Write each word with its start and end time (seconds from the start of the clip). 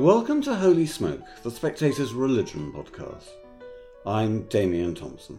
Welcome 0.00 0.40
to 0.44 0.54
Holy 0.54 0.86
Smoke, 0.86 1.20
the 1.42 1.50
Spectator's 1.50 2.14
religion 2.14 2.72
podcast. 2.72 3.28
I'm 4.06 4.44
Damian 4.44 4.94
Thompson. 4.94 5.38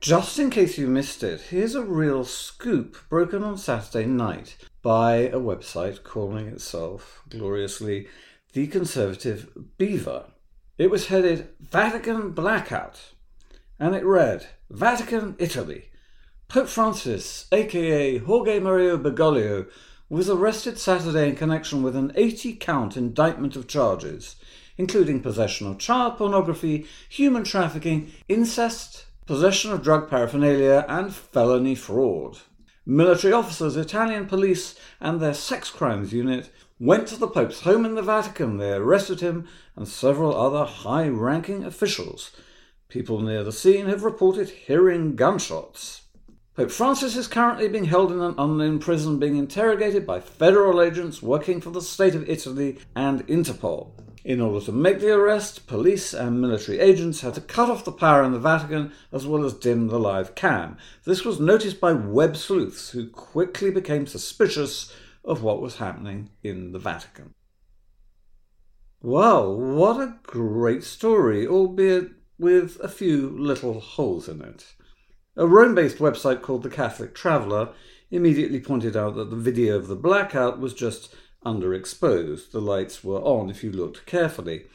Just 0.00 0.38
in 0.38 0.50
case 0.50 0.78
you 0.78 0.86
missed 0.86 1.24
it, 1.24 1.40
here's 1.40 1.74
a 1.74 1.82
real 1.82 2.24
scoop 2.24 2.96
broken 3.08 3.42
on 3.42 3.58
Saturday 3.58 4.06
night 4.06 4.56
by 4.82 5.14
a 5.14 5.32
website 5.32 6.04
calling 6.04 6.46
itself 6.46 7.24
gloriously 7.28 8.06
The 8.52 8.68
Conservative 8.68 9.50
Beaver. 9.78 10.26
It 10.78 10.88
was 10.88 11.08
headed 11.08 11.48
Vatican 11.58 12.30
Blackout, 12.30 13.14
and 13.80 13.96
it 13.96 14.04
read 14.04 14.46
Vatican, 14.70 15.34
Italy. 15.40 15.86
Pope 16.46 16.68
Francis, 16.68 17.48
aka 17.50 18.18
Jorge 18.18 18.60
Mario 18.60 18.96
Bergoglio, 18.96 19.66
was 20.12 20.28
arrested 20.28 20.78
Saturday 20.78 21.30
in 21.30 21.36
connection 21.36 21.82
with 21.82 21.96
an 21.96 22.12
80 22.14 22.56
count 22.56 22.98
indictment 22.98 23.56
of 23.56 23.66
charges, 23.66 24.36
including 24.76 25.22
possession 25.22 25.66
of 25.66 25.78
child 25.78 26.18
pornography, 26.18 26.86
human 27.08 27.44
trafficking, 27.44 28.12
incest, 28.28 29.06
possession 29.24 29.72
of 29.72 29.82
drug 29.82 30.10
paraphernalia, 30.10 30.84
and 30.86 31.14
felony 31.14 31.74
fraud. 31.74 32.36
Military 32.84 33.32
officers, 33.32 33.74
Italian 33.74 34.26
police, 34.26 34.78
and 35.00 35.18
their 35.18 35.32
sex 35.32 35.70
crimes 35.70 36.12
unit 36.12 36.50
went 36.78 37.08
to 37.08 37.16
the 37.16 37.26
Pope's 37.26 37.60
home 37.60 37.86
in 37.86 37.94
the 37.94 38.02
Vatican. 38.02 38.58
They 38.58 38.72
arrested 38.72 39.20
him 39.20 39.48
and 39.76 39.88
several 39.88 40.38
other 40.38 40.70
high 40.70 41.08
ranking 41.08 41.64
officials. 41.64 42.32
People 42.90 43.22
near 43.22 43.42
the 43.42 43.50
scene 43.50 43.86
have 43.86 44.04
reported 44.04 44.50
hearing 44.50 45.16
gunshots. 45.16 46.01
Pope 46.54 46.70
Francis 46.70 47.16
is 47.16 47.28
currently 47.28 47.66
being 47.66 47.86
held 47.86 48.12
in 48.12 48.20
an 48.20 48.34
unknown 48.36 48.78
prison, 48.78 49.18
being 49.18 49.38
interrogated 49.38 50.06
by 50.06 50.20
federal 50.20 50.82
agents 50.82 51.22
working 51.22 51.62
for 51.62 51.70
the 51.70 51.80
state 51.80 52.14
of 52.14 52.28
Italy 52.28 52.78
and 52.94 53.26
Interpol. 53.26 53.92
In 54.22 54.38
order 54.38 54.62
to 54.66 54.70
make 54.70 55.00
the 55.00 55.14
arrest, 55.14 55.66
police 55.66 56.12
and 56.12 56.42
military 56.42 56.78
agents 56.78 57.22
had 57.22 57.32
to 57.36 57.40
cut 57.40 57.70
off 57.70 57.86
the 57.86 57.90
power 57.90 58.22
in 58.22 58.32
the 58.32 58.38
Vatican 58.38 58.92
as 59.12 59.26
well 59.26 59.46
as 59.46 59.54
dim 59.54 59.88
the 59.88 59.98
live 59.98 60.34
cam. 60.34 60.76
This 61.04 61.24
was 61.24 61.40
noticed 61.40 61.80
by 61.80 61.94
web 61.94 62.36
sleuths 62.36 62.90
who 62.90 63.08
quickly 63.08 63.70
became 63.70 64.06
suspicious 64.06 64.94
of 65.24 65.42
what 65.42 65.62
was 65.62 65.76
happening 65.76 66.28
in 66.42 66.72
the 66.72 66.78
Vatican. 66.78 67.32
Well, 69.00 69.56
what 69.56 69.98
a 70.02 70.18
great 70.22 70.84
story, 70.84 71.46
albeit 71.46 72.10
with 72.38 72.78
a 72.82 72.88
few 72.88 73.30
little 73.30 73.80
holes 73.80 74.28
in 74.28 74.42
it. 74.42 74.74
A 75.34 75.46
Rome 75.46 75.74
based 75.74 75.96
website 75.96 76.42
called 76.42 76.62
The 76.62 76.68
Catholic 76.68 77.14
Traveller 77.14 77.70
immediately 78.10 78.60
pointed 78.60 78.94
out 78.94 79.14
that 79.14 79.30
the 79.30 79.36
video 79.36 79.76
of 79.76 79.86
the 79.86 79.96
blackout 79.96 80.60
was 80.60 80.74
just 80.74 81.14
underexposed. 81.42 82.50
The 82.50 82.60
lights 82.60 83.02
were 83.02 83.20
on 83.20 83.48
if 83.48 83.64
you 83.64 83.72
looked 83.72 84.04
carefully. 84.04 84.66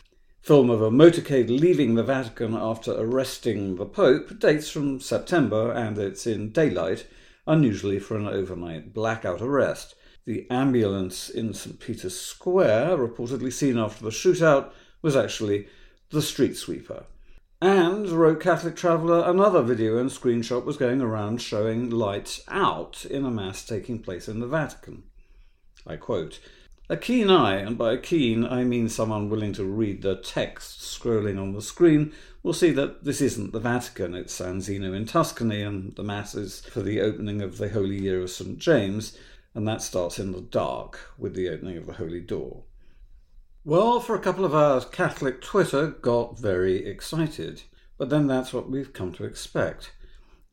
Film 0.42 0.72
of 0.72 0.82
a 0.82 0.90
motorcade 0.90 1.50
leaving 1.50 1.94
the 1.94 2.02
Vatican 2.02 2.56
after 2.56 2.92
arresting 2.92 3.76
the 3.76 3.86
Pope 3.86 4.40
dates 4.40 4.68
from 4.68 5.00
September 5.00 5.72
and 5.72 6.00
it's 6.00 6.26
in 6.26 6.52
daylight, 6.52 7.06
unusually 7.46 8.00
for 8.00 8.18
an 8.18 8.26
overnight 8.26 8.96
blackout 8.96 9.44
arrest. 9.44 9.94
The 10.26 10.50
ambulance 10.50 11.30
in 11.30 11.54
St. 11.54 11.80
Peter's 11.80 12.20
Square, 12.20 12.98
reportedly 12.98 13.54
seen 13.54 13.78
after 13.78 14.04
the 14.04 14.10
shootout, 14.10 14.72
was 15.04 15.16
actually 15.16 15.68
the 16.10 16.24
street 16.24 16.58
sweeper. 16.58 17.06
And, 17.60 18.08
wrote 18.10 18.40
Catholic 18.40 18.76
Traveller, 18.76 19.28
another 19.28 19.64
video 19.64 19.98
and 19.98 20.12
screenshot 20.12 20.64
was 20.64 20.78
going 20.78 21.02
around 21.02 21.42
showing 21.42 21.90
lights 21.90 22.44
out 22.48 23.04
in 23.04 23.26
a 23.26 23.32
mass 23.32 23.66
taking 23.66 23.98
place 23.98 24.28
in 24.28 24.40
the 24.40 24.48
Vatican. 24.48 25.04
I 25.88 25.96
quote, 25.96 26.40
a 26.88 26.96
keen 26.96 27.32
eye, 27.32 27.56
and 27.56 27.76
by 27.76 27.98
keen 27.98 28.46
I 28.46 28.64
mean 28.64 28.90
someone 28.90 29.28
willing 29.28 29.54
to 29.54 29.66
read 29.66 30.04
the 30.04 30.18
text 30.18 30.82
scrolling 30.82 31.42
on 31.42 31.54
the 31.54 31.62
screen, 31.64 32.14
will 32.44 32.54
see 32.54 32.70
that 32.74 33.04
this 33.04 33.22
isn't 33.22 33.54
the 33.54 33.60
Vatican, 33.60 34.14
it's 34.14 34.34
San 34.34 34.62
Zeno 34.62 34.94
in 34.94 35.08
Tuscany, 35.08 35.64
and 35.64 35.96
the 35.96 36.04
Mass 36.04 36.36
is 36.36 36.62
for 36.62 36.84
the 36.84 37.02
opening 37.02 37.42
of 37.42 37.58
the 37.58 37.70
Holy 37.70 38.00
Year 38.00 38.22
of 38.22 38.30
St. 38.30 38.60
James, 38.60 39.18
and 39.56 39.68
that 39.68 39.82
starts 39.82 40.20
in 40.20 40.32
the 40.32 40.42
dark 40.42 41.00
with 41.18 41.34
the 41.34 41.50
opening 41.50 41.78
of 41.78 41.88
the 41.88 41.94
Holy 41.94 42.22
Door. 42.22 42.66
Well, 43.68 44.00
for 44.00 44.16
a 44.16 44.20
couple 44.20 44.46
of 44.46 44.56
hours, 44.56 44.86
Catholic 44.86 45.42
Twitter 45.42 45.88
got 45.88 46.40
very 46.40 46.86
excited. 46.86 47.64
But 47.98 48.10
then 48.10 48.26
that's 48.26 48.54
what 48.54 48.70
we've 48.70 48.94
come 48.94 49.12
to 49.16 49.26
expect. 49.26 49.92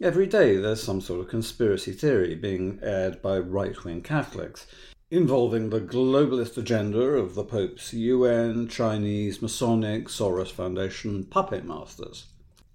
Every 0.03 0.27
day 0.27 0.57
there's 0.57 0.83
some 0.83 1.01
sort 1.01 1.21
of 1.21 1.29
conspiracy 1.29 1.93
theory 1.93 2.35
being 2.35 2.81
aired 2.83 3.23
by 3.23 3.39
right 3.39 3.85
wing 3.85 4.03
Catholics 4.03 4.67
involving 5.13 5.71
the 5.71 5.81
globalist 5.81 6.59
agenda 6.59 6.99
of 6.99 7.37
the 7.37 7.45
Pope's 7.45 7.95
UN, 7.95 8.67
Chinese, 8.67 9.41
Masonic, 9.41 10.09
Soros 10.09 10.51
Foundation 10.51 11.23
puppet 11.23 11.65
masters. 11.65 12.25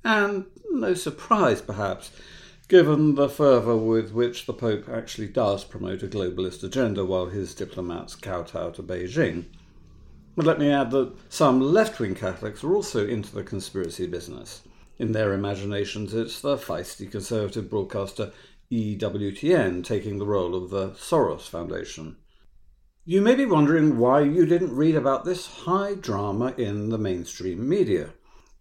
And 0.06 0.46
no 0.72 0.94
surprise, 0.94 1.62
perhaps, 1.62 2.12
given 2.70 3.16
the 3.16 3.28
fervour 3.28 3.76
with 3.76 4.14
which 4.14 4.46
the 4.46 4.54
Pope 4.54 4.88
actually 4.88 5.28
does 5.28 5.66
promote 5.66 6.02
a 6.02 6.08
globalist 6.08 6.64
agenda 6.64 7.04
while 7.04 7.26
his 7.26 7.54
diplomats 7.54 8.16
kowtow 8.16 8.70
to 8.70 8.82
Beijing. 8.82 9.44
But 10.40 10.46
let 10.46 10.60
me 10.60 10.72
add 10.72 10.92
that 10.92 11.12
some 11.28 11.60
left 11.60 12.00
wing 12.00 12.16
Catholics 12.16 12.64
are 12.64 12.74
also 12.74 13.06
into 13.06 13.36
the 13.36 13.44
conspiracy 13.44 14.08
business. 14.08 14.62
In 14.98 15.12
their 15.12 15.34
imaginations, 15.34 16.14
it's 16.14 16.40
the 16.40 16.56
feisty 16.56 17.12
conservative 17.12 17.70
broadcaster 17.70 18.32
EWTN 18.72 19.84
taking 19.84 20.18
the 20.18 20.26
role 20.26 20.56
of 20.56 20.70
the 20.70 20.92
Soros 20.92 21.42
Foundation. 21.42 22.16
You 23.04 23.22
may 23.22 23.36
be 23.36 23.46
wondering 23.46 23.98
why 23.98 24.22
you 24.22 24.46
didn't 24.46 24.74
read 24.74 24.96
about 24.96 25.26
this 25.26 25.46
high 25.46 25.96
drama 25.96 26.54
in 26.58 26.88
the 26.88 26.98
mainstream 26.98 27.68
media. 27.68 28.12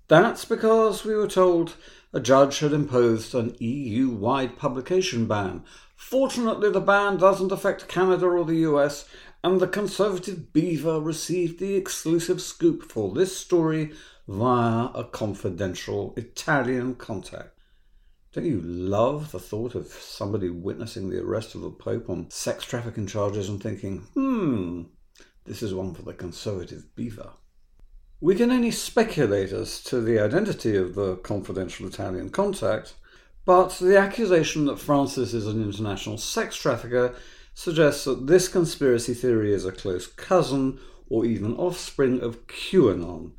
That's 0.08 0.44
because 0.44 1.04
we 1.04 1.14
were 1.14 1.28
told 1.28 1.76
a 2.12 2.18
judge 2.18 2.58
had 2.58 2.72
imposed 2.72 3.36
an 3.36 3.54
EU 3.60 4.08
wide 4.08 4.58
publication 4.58 5.26
ban. 5.26 5.62
Fortunately, 5.94 6.70
the 6.70 6.80
ban 6.80 7.18
doesn't 7.18 7.52
affect 7.52 7.86
Canada 7.86 8.26
or 8.26 8.44
the 8.44 8.66
US, 8.68 9.04
and 9.44 9.60
the 9.60 9.68
Conservative 9.68 10.52
Beaver 10.52 11.00
received 11.00 11.60
the 11.60 11.74
exclusive 11.76 12.40
scoop 12.40 12.90
for 12.90 13.14
this 13.14 13.36
story 13.36 13.92
via 14.26 14.90
a 14.94 15.04
confidential 15.04 16.12
Italian 16.16 16.94
contact. 16.96 17.58
Don't 18.32 18.44
you 18.44 18.60
love 18.60 19.32
the 19.32 19.38
thought 19.38 19.74
of 19.74 19.86
somebody 19.86 20.50
witnessing 20.50 21.08
the 21.08 21.22
arrest 21.22 21.54
of 21.54 21.62
the 21.62 21.70
Pope 21.70 22.10
on 22.10 22.30
sex 22.30 22.64
trafficking 22.64 23.06
charges 23.06 23.48
and 23.48 23.62
thinking, 23.62 24.00
hmm, 24.14 24.82
this 25.44 25.62
is 25.62 25.72
one 25.72 25.94
for 25.94 26.02
the 26.02 26.12
Conservative 26.12 26.94
Beaver? 26.94 27.30
We 28.20 28.34
can 28.34 28.50
only 28.50 28.72
speculate 28.72 29.52
as 29.52 29.80
to 29.84 30.00
the 30.00 30.18
identity 30.18 30.76
of 30.76 30.94
the 30.94 31.16
confidential 31.16 31.86
Italian 31.86 32.30
contact, 32.30 32.94
but 33.44 33.78
the 33.78 33.96
accusation 33.96 34.66
that 34.66 34.80
Francis 34.80 35.32
is 35.32 35.46
an 35.46 35.62
international 35.62 36.18
sex 36.18 36.56
trafficker 36.56 37.14
suggests 37.58 38.04
that 38.04 38.28
this 38.28 38.46
conspiracy 38.46 39.12
theory 39.12 39.52
is 39.52 39.64
a 39.64 39.72
close 39.72 40.06
cousin 40.06 40.78
or 41.08 41.24
even 41.24 41.56
offspring 41.56 42.20
of 42.20 42.46
QAnon, 42.46 43.32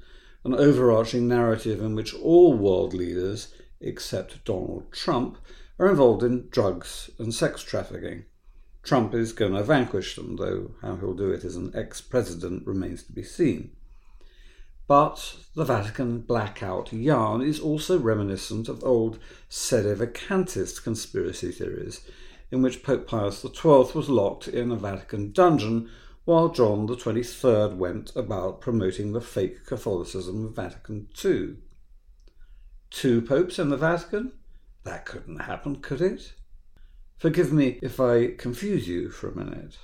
an 0.44 0.54
overarching 0.54 1.26
narrative 1.26 1.80
in 1.80 1.96
which 1.96 2.14
all 2.16 2.54
world 2.54 2.94
leaders, 2.94 3.54
except 3.80 4.44
Donald 4.44 4.92
Trump, 4.92 5.38
are 5.80 5.90
involved 5.90 6.22
in 6.22 6.50
drugs 6.50 7.10
and 7.18 7.34
sex 7.34 7.64
trafficking. 7.64 8.26
Trump 8.84 9.14
is 9.14 9.32
going 9.32 9.54
to 9.54 9.64
vanquish 9.64 10.18
them, 10.18 10.36
though 10.36 10.72
how 10.82 10.98
he'll 10.98 11.14
do 11.14 11.32
it 11.32 11.46
as 11.46 11.56
an 11.56 11.72
ex 11.74 12.02
president 12.02 12.68
remains 12.68 13.04
to 13.04 13.14
be 13.14 13.24
seen. 13.24 13.72
But 14.86 15.38
the 15.56 15.64
Vatican 15.64 16.20
blackout 16.20 16.92
yarn 16.92 17.42
is 17.42 17.62
also 17.62 17.98
reminiscent 17.98 18.68
of 18.68 18.84
old 18.84 19.18
sedevacantist 19.50 20.84
conspiracy 20.84 21.54
theories, 21.54 22.02
in 22.52 22.62
which 22.62 22.84
Pope 22.84 23.08
Pius 23.08 23.42
XII 23.42 23.94
was 23.94 24.10
locked 24.10 24.48
in 24.48 24.72
a 24.72 24.76
Vatican 24.76 25.32
dungeon 25.32 25.90
while 26.26 26.50
John 26.50 26.88
XXIII 26.88 27.76
went 27.76 28.16
about 28.16 28.62
promoting 28.62 29.14
the 29.14 29.22
fake 29.22 29.66
Catholicism 29.66 30.46
of 30.46 30.56
Vatican 30.56 31.08
II. 31.24 31.58
Two 32.92 33.22
popes 33.22 33.60
in 33.60 33.70
the 33.70 33.78
Vatican? 33.78 34.34
That 34.84 35.06
couldn't 35.06 35.40
happen, 35.40 35.78
could 35.78 36.02
it? 36.02 36.34
Forgive 37.18 37.52
me 37.52 37.80
if 37.82 38.00
I 38.00 38.28
confuse 38.28 38.88
you 38.88 39.10
for 39.10 39.30
a 39.30 39.36
minute. 39.36 39.78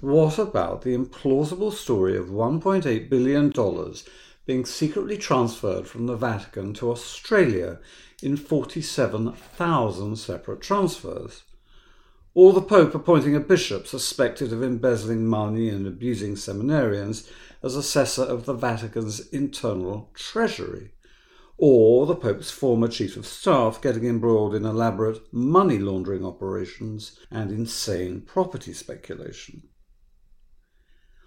What 0.00 0.38
about 0.38 0.82
the 0.82 0.94
implausible 0.94 1.72
story 1.72 2.16
of 2.16 2.26
$1.8 2.26 3.08
billion 3.08 3.50
being 4.44 4.66
secretly 4.66 5.16
transferred 5.16 5.88
from 5.88 6.06
the 6.06 6.16
Vatican 6.16 6.74
to 6.74 6.90
Australia 6.90 7.80
in 8.22 8.36
47,000 8.36 10.16
separate 10.16 10.60
transfers? 10.60 11.44
Or 12.36 12.52
the 12.52 12.60
Pope 12.60 12.94
appointing 12.94 13.34
a 13.34 13.40
bishop 13.40 13.86
suspected 13.86 14.52
of 14.52 14.62
embezzling 14.62 15.26
money 15.26 15.70
and 15.70 15.86
abusing 15.86 16.34
seminarians 16.34 17.26
as 17.62 17.74
assessor 17.76 18.24
of 18.24 18.44
the 18.44 18.52
Vatican's 18.52 19.26
internal 19.30 20.10
treasury? 20.12 20.92
Or 21.56 22.04
the 22.04 22.14
Pope's 22.14 22.50
former 22.50 22.88
chief 22.88 23.16
of 23.16 23.24
staff 23.24 23.80
getting 23.80 24.04
embroiled 24.04 24.54
in 24.54 24.66
elaborate 24.66 25.32
money 25.32 25.78
laundering 25.78 26.26
operations 26.26 27.18
and 27.30 27.50
insane 27.50 28.20
property 28.20 28.74
speculation? 28.74 29.70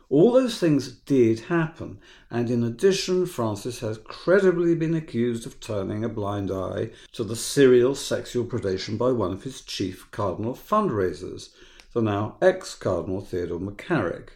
All 0.10 0.32
those 0.32 0.58
things 0.58 0.92
did 0.92 1.42
happen, 1.42 2.00
and 2.32 2.50
in 2.50 2.64
addition, 2.64 3.28
Francis 3.28 3.82
has 3.82 4.00
credibly 4.00 4.74
been 4.74 4.96
accused 4.96 5.46
of 5.46 5.60
turning 5.60 6.04
a 6.04 6.10
blind 6.10 6.50
eye 6.50 6.90
to 7.12 7.24
the 7.24 7.36
serial 7.36 7.94
sexual 7.94 8.44
predation 8.44 8.98
by 8.98 9.12
one 9.12 9.32
of 9.32 9.44
his 9.44 9.62
chief 9.62 10.10
cardinal 10.10 10.56
fundraisers, 10.56 11.50
the 11.94 12.02
now 12.02 12.38
ex 12.42 12.74
Cardinal 12.74 13.22
Theodore 13.22 13.60
McCarrick. 13.60 14.30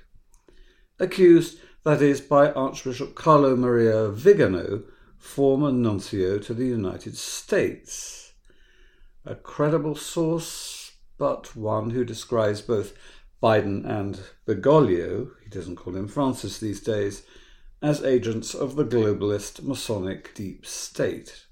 Accused, 0.99 1.57
that 1.83 2.03
is, 2.03 2.21
by 2.21 2.51
Archbishop 2.51 3.15
Carlo 3.15 3.55
Maria 3.55 4.09
Vigano, 4.09 4.83
former 5.17 5.71
nuncio 5.71 6.37
to 6.37 6.53
the 6.53 6.67
United 6.67 7.17
States. 7.17 8.33
A 9.25 9.33
credible 9.33 9.95
source, 9.95 10.91
but 11.17 11.55
one 11.55 11.89
who 11.89 12.05
describes 12.05 12.61
both 12.61 12.93
Biden 13.41 13.85
and 13.85 14.21
Bergoglio, 14.45 15.31
doesn't 15.53 15.75
call 15.75 15.95
him 15.95 16.07
Francis 16.07 16.59
these 16.59 16.81
days, 16.81 17.23
as 17.81 18.03
agents 18.03 18.53
of 18.53 18.75
the 18.75 18.85
globalist 18.85 19.61
Masonic 19.61 20.33
deep 20.33 20.65
state. 20.65 21.45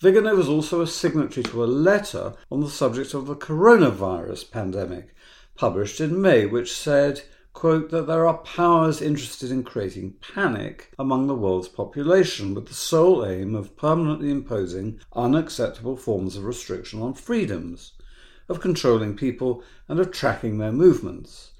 Vigano 0.00 0.36
was 0.36 0.48
also 0.48 0.80
a 0.80 0.86
signatory 0.86 1.42
to 1.44 1.64
a 1.64 1.66
letter 1.66 2.34
on 2.52 2.60
the 2.60 2.70
subject 2.70 3.14
of 3.14 3.26
the 3.26 3.34
coronavirus 3.34 4.50
pandemic, 4.50 5.14
published 5.56 6.00
in 6.00 6.20
May, 6.20 6.46
which 6.46 6.72
said, 6.72 7.22
quote, 7.52 7.90
that 7.90 8.06
there 8.06 8.26
are 8.26 8.38
powers 8.38 9.02
interested 9.02 9.50
in 9.50 9.64
creating 9.64 10.14
panic 10.20 10.92
among 10.98 11.26
the 11.26 11.34
world's 11.34 11.68
population 11.68 12.54
with 12.54 12.68
the 12.68 12.74
sole 12.74 13.26
aim 13.26 13.56
of 13.56 13.76
permanently 13.76 14.30
imposing 14.30 15.00
unacceptable 15.14 15.96
forms 15.96 16.36
of 16.36 16.44
restriction 16.44 17.02
on 17.02 17.14
freedoms 17.14 17.94
of 18.48 18.60
controlling 18.60 19.16
people 19.16 19.62
and 19.88 19.98
of 19.98 20.12
tracking 20.12 20.58
their 20.58 20.72
movements. 20.72 21.50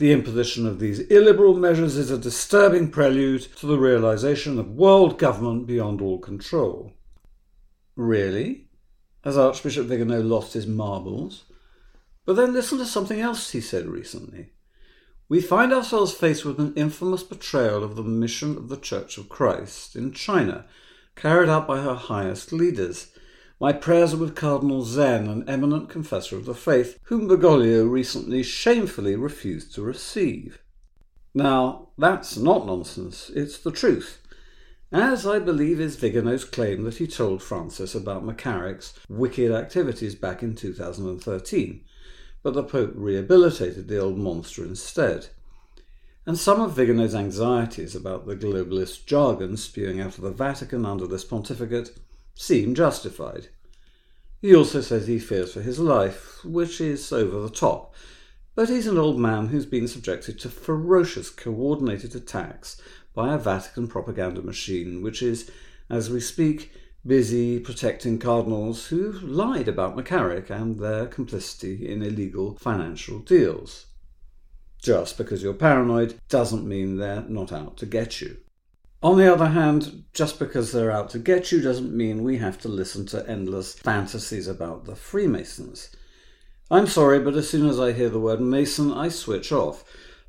The 0.00 0.12
imposition 0.12 0.66
of 0.66 0.80
these 0.80 1.00
illiberal 1.00 1.54
measures 1.54 1.98
is 1.98 2.10
a 2.10 2.16
disturbing 2.16 2.90
prelude 2.90 3.42
to 3.56 3.66
the 3.66 3.76
realization 3.76 4.58
of 4.58 4.70
world 4.70 5.18
government 5.18 5.66
beyond 5.66 6.00
all 6.00 6.18
control. 6.18 6.94
Really? 7.96 8.70
Has 9.24 9.36
Archbishop 9.36 9.88
Vigano 9.88 10.22
lost 10.22 10.54
his 10.54 10.66
marbles? 10.66 11.44
But 12.24 12.36
then 12.36 12.54
listen 12.54 12.78
to 12.78 12.86
something 12.86 13.20
else 13.20 13.50
he 13.50 13.60
said 13.60 13.88
recently. 13.88 14.52
We 15.28 15.42
find 15.42 15.70
ourselves 15.70 16.14
faced 16.14 16.46
with 16.46 16.58
an 16.58 16.72
infamous 16.76 17.22
betrayal 17.22 17.84
of 17.84 17.96
the 17.96 18.02
mission 18.02 18.56
of 18.56 18.70
the 18.70 18.78
Church 18.78 19.18
of 19.18 19.28
Christ 19.28 19.94
in 19.96 20.12
China, 20.14 20.64
carried 21.14 21.50
out 21.50 21.68
by 21.68 21.82
her 21.82 21.92
highest 21.92 22.54
leaders, 22.54 23.08
my 23.60 23.74
prayers 23.74 24.14
are 24.14 24.16
with 24.16 24.34
Cardinal 24.34 24.82
Zen, 24.82 25.28
an 25.28 25.46
eminent 25.46 25.90
confessor 25.90 26.36
of 26.36 26.46
the 26.46 26.54
faith, 26.54 26.98
whom 27.04 27.28
Bergoglio 27.28 27.86
recently 27.86 28.42
shamefully 28.42 29.14
refused 29.16 29.74
to 29.74 29.82
receive. 29.82 30.62
Now, 31.34 31.88
that's 31.98 32.38
not 32.38 32.66
nonsense, 32.66 33.30
it's 33.34 33.58
the 33.58 33.70
truth. 33.70 34.22
As 34.90 35.26
I 35.26 35.38
believe 35.38 35.78
is 35.78 35.96
Vigano's 35.96 36.44
claim 36.44 36.84
that 36.84 36.96
he 36.96 37.06
told 37.06 37.42
Francis 37.42 37.94
about 37.94 38.24
McCarrick's 38.24 38.98
wicked 39.10 39.52
activities 39.52 40.14
back 40.14 40.42
in 40.42 40.54
2013, 40.54 41.84
but 42.42 42.54
the 42.54 42.64
Pope 42.64 42.92
rehabilitated 42.94 43.88
the 43.88 43.98
old 43.98 44.16
monster 44.16 44.64
instead. 44.64 45.28
And 46.24 46.38
some 46.38 46.62
of 46.62 46.72
Vigano's 46.72 47.14
anxieties 47.14 47.94
about 47.94 48.26
the 48.26 48.36
globalist 48.36 49.04
jargon 49.04 49.58
spewing 49.58 50.00
out 50.00 50.16
of 50.16 50.24
the 50.24 50.30
Vatican 50.30 50.86
under 50.86 51.06
this 51.06 51.24
pontificate 51.24 51.90
seem 52.34 52.74
justified. 52.74 53.48
He 54.40 54.54
also 54.54 54.80
says 54.80 55.06
he 55.06 55.18
fears 55.18 55.52
for 55.52 55.60
his 55.60 55.78
life, 55.78 56.44
which 56.44 56.80
is 56.80 57.12
over 57.12 57.40
the 57.40 57.50
top, 57.50 57.94
but 58.54 58.68
he's 58.68 58.86
an 58.86 58.98
old 58.98 59.18
man 59.18 59.48
who's 59.48 59.66
been 59.66 59.88
subjected 59.88 60.38
to 60.40 60.48
ferocious 60.48 61.30
coordinated 61.30 62.14
attacks 62.14 62.80
by 63.14 63.34
a 63.34 63.38
Vatican 63.38 63.88
propaganda 63.88 64.42
machine, 64.42 65.02
which 65.02 65.22
is, 65.22 65.50
as 65.88 66.10
we 66.10 66.20
speak, 66.20 66.72
busy 67.06 67.58
protecting 67.58 68.18
cardinals 68.18 68.86
who 68.86 69.12
lied 69.12 69.68
about 69.68 69.96
McCarrick 69.96 70.50
and 70.50 70.78
their 70.78 71.06
complicity 71.06 71.88
in 71.88 72.02
illegal 72.02 72.56
financial 72.56 73.18
deals. 73.20 73.86
Just 74.82 75.18
because 75.18 75.42
you're 75.42 75.54
paranoid 75.54 76.18
doesn't 76.28 76.66
mean 76.66 76.96
they're 76.96 77.22
not 77.22 77.52
out 77.52 77.76
to 77.78 77.86
get 77.86 78.20
you. 78.20 78.38
On 79.02 79.16
the 79.16 79.32
other 79.32 79.46
hand, 79.46 80.04
just 80.12 80.38
because 80.38 80.72
they're 80.72 80.90
out 80.90 81.08
to 81.10 81.18
get 81.18 81.50
you 81.50 81.62
doesn't 81.62 81.96
mean 81.96 82.22
we 82.22 82.36
have 82.36 82.58
to 82.58 82.68
listen 82.68 83.06
to 83.06 83.26
endless 83.26 83.72
fantasies 83.72 84.46
about 84.46 84.84
the 84.84 84.94
Freemasons. 84.94 85.96
I'm 86.70 86.86
sorry, 86.86 87.18
but 87.18 87.34
as 87.34 87.48
soon 87.48 87.66
as 87.66 87.80
I 87.80 87.92
hear 87.92 88.10
the 88.10 88.20
word 88.20 88.42
Mason, 88.42 88.92
I 88.92 89.08
switch 89.08 89.52
off, 89.52 89.84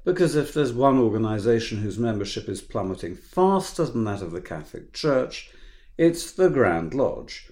because 0.06 0.38
if 0.38 0.54
there's 0.54 0.72
one 0.72 0.98
organisation 0.98 1.80
whose 1.80 2.00
membership 2.00 2.48
is 2.48 2.62
plummeting 2.62 3.16
faster 3.16 3.84
than 3.84 4.06
that 4.06 4.22
of 4.22 4.32
the 4.32 4.40
Catholic 4.40 4.94
Church, 4.94 5.52
it's 5.98 6.32
the 6.32 6.50
Grand 6.50 6.94
Lodge. 6.94 7.50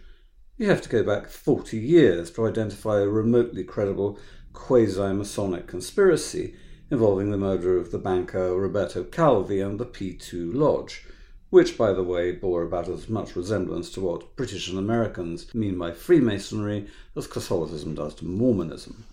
You 0.57 0.69
have 0.69 0.81
to 0.83 0.89
go 0.89 1.03
back 1.03 1.27
40 1.27 1.77
years 1.77 2.31
to 2.31 2.47
identify 2.47 3.01
a 3.01 3.07
remotely 3.07 3.65
credible 3.65 4.17
quasi 4.53 5.11
Masonic 5.11 5.67
conspiracy 5.67 6.55
involving 6.89 7.29
the 7.29 7.37
murder 7.37 7.77
of 7.77 7.91
the 7.91 7.99
banker 7.99 8.55
Roberto 8.55 9.03
Calvi 9.03 9.59
and 9.59 9.79
the 9.79 9.85
P2 9.85 10.53
Lodge, 10.53 11.05
which, 11.49 11.77
by 11.77 11.91
the 11.91 12.03
way, 12.03 12.31
bore 12.31 12.63
about 12.63 12.87
as 12.87 13.09
much 13.09 13.35
resemblance 13.35 13.89
to 13.89 14.01
what 14.01 14.35
British 14.35 14.69
and 14.69 14.77
Americans 14.77 15.53
mean 15.53 15.77
by 15.77 15.91
Freemasonry 15.91 16.87
as 17.15 17.27
Catholicism 17.27 17.95
does 17.95 18.15
to 18.15 18.25
Mormonism. 18.25 19.05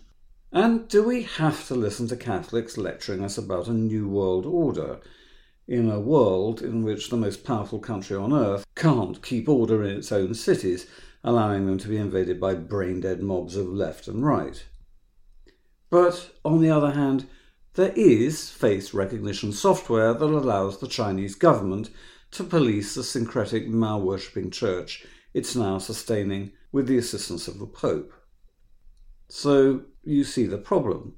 And 0.52 0.88
do 0.88 1.02
we 1.02 1.22
have 1.22 1.66
to 1.68 1.74
listen 1.74 2.08
to 2.08 2.16
Catholics 2.16 2.78
lecturing 2.78 3.24
us 3.24 3.36
about 3.36 3.68
a 3.68 3.72
new 3.72 4.08
world 4.08 4.46
order? 4.46 5.00
In 5.66 5.90
a 5.90 5.98
world 5.98 6.62
in 6.62 6.82
which 6.82 7.10
the 7.10 7.16
most 7.16 7.44
powerful 7.44 7.80
country 7.80 8.16
on 8.16 8.32
earth 8.32 8.64
can't 8.74 9.22
keep 9.22 9.49
order 9.49 9.82
in 9.82 9.96
its 9.96 10.12
own 10.12 10.34
cities, 10.34 10.87
allowing 11.25 11.66
them 11.66 11.78
to 11.78 11.88
be 11.88 11.96
invaded 11.96 12.38
by 12.38 12.54
brain 12.54 13.00
dead 13.00 13.22
mobs 13.22 13.56
of 13.56 13.66
left 13.66 14.06
and 14.06 14.25
right. 14.25 14.64
But, 15.90 16.30
on 16.44 16.61
the 16.61 16.70
other 16.70 16.92
hand, 16.92 17.26
there 17.75 17.92
is 17.96 18.49
face 18.49 18.94
recognition 18.94 19.52
software 19.52 20.14
that 20.14 20.25
allows 20.25 20.78
the 20.78 20.88
Chinese 20.88 21.34
government 21.34 21.90
to 22.37 22.45
police 22.45 22.95
the 22.95 23.02
syncretic 23.02 23.66
Mao 23.66 23.99
worshipping 23.99 24.50
church 24.50 25.07
it's 25.33 25.57
now 25.57 25.78
sustaining 25.78 26.52
with 26.71 26.87
the 26.87 26.99
assistance 26.99 27.49
of 27.49 27.59
the 27.59 27.66
Pope. 27.66 28.12
So 29.28 29.85
you 30.05 30.23
see 30.23 30.45
the 30.45 30.59
problem. 30.59 31.14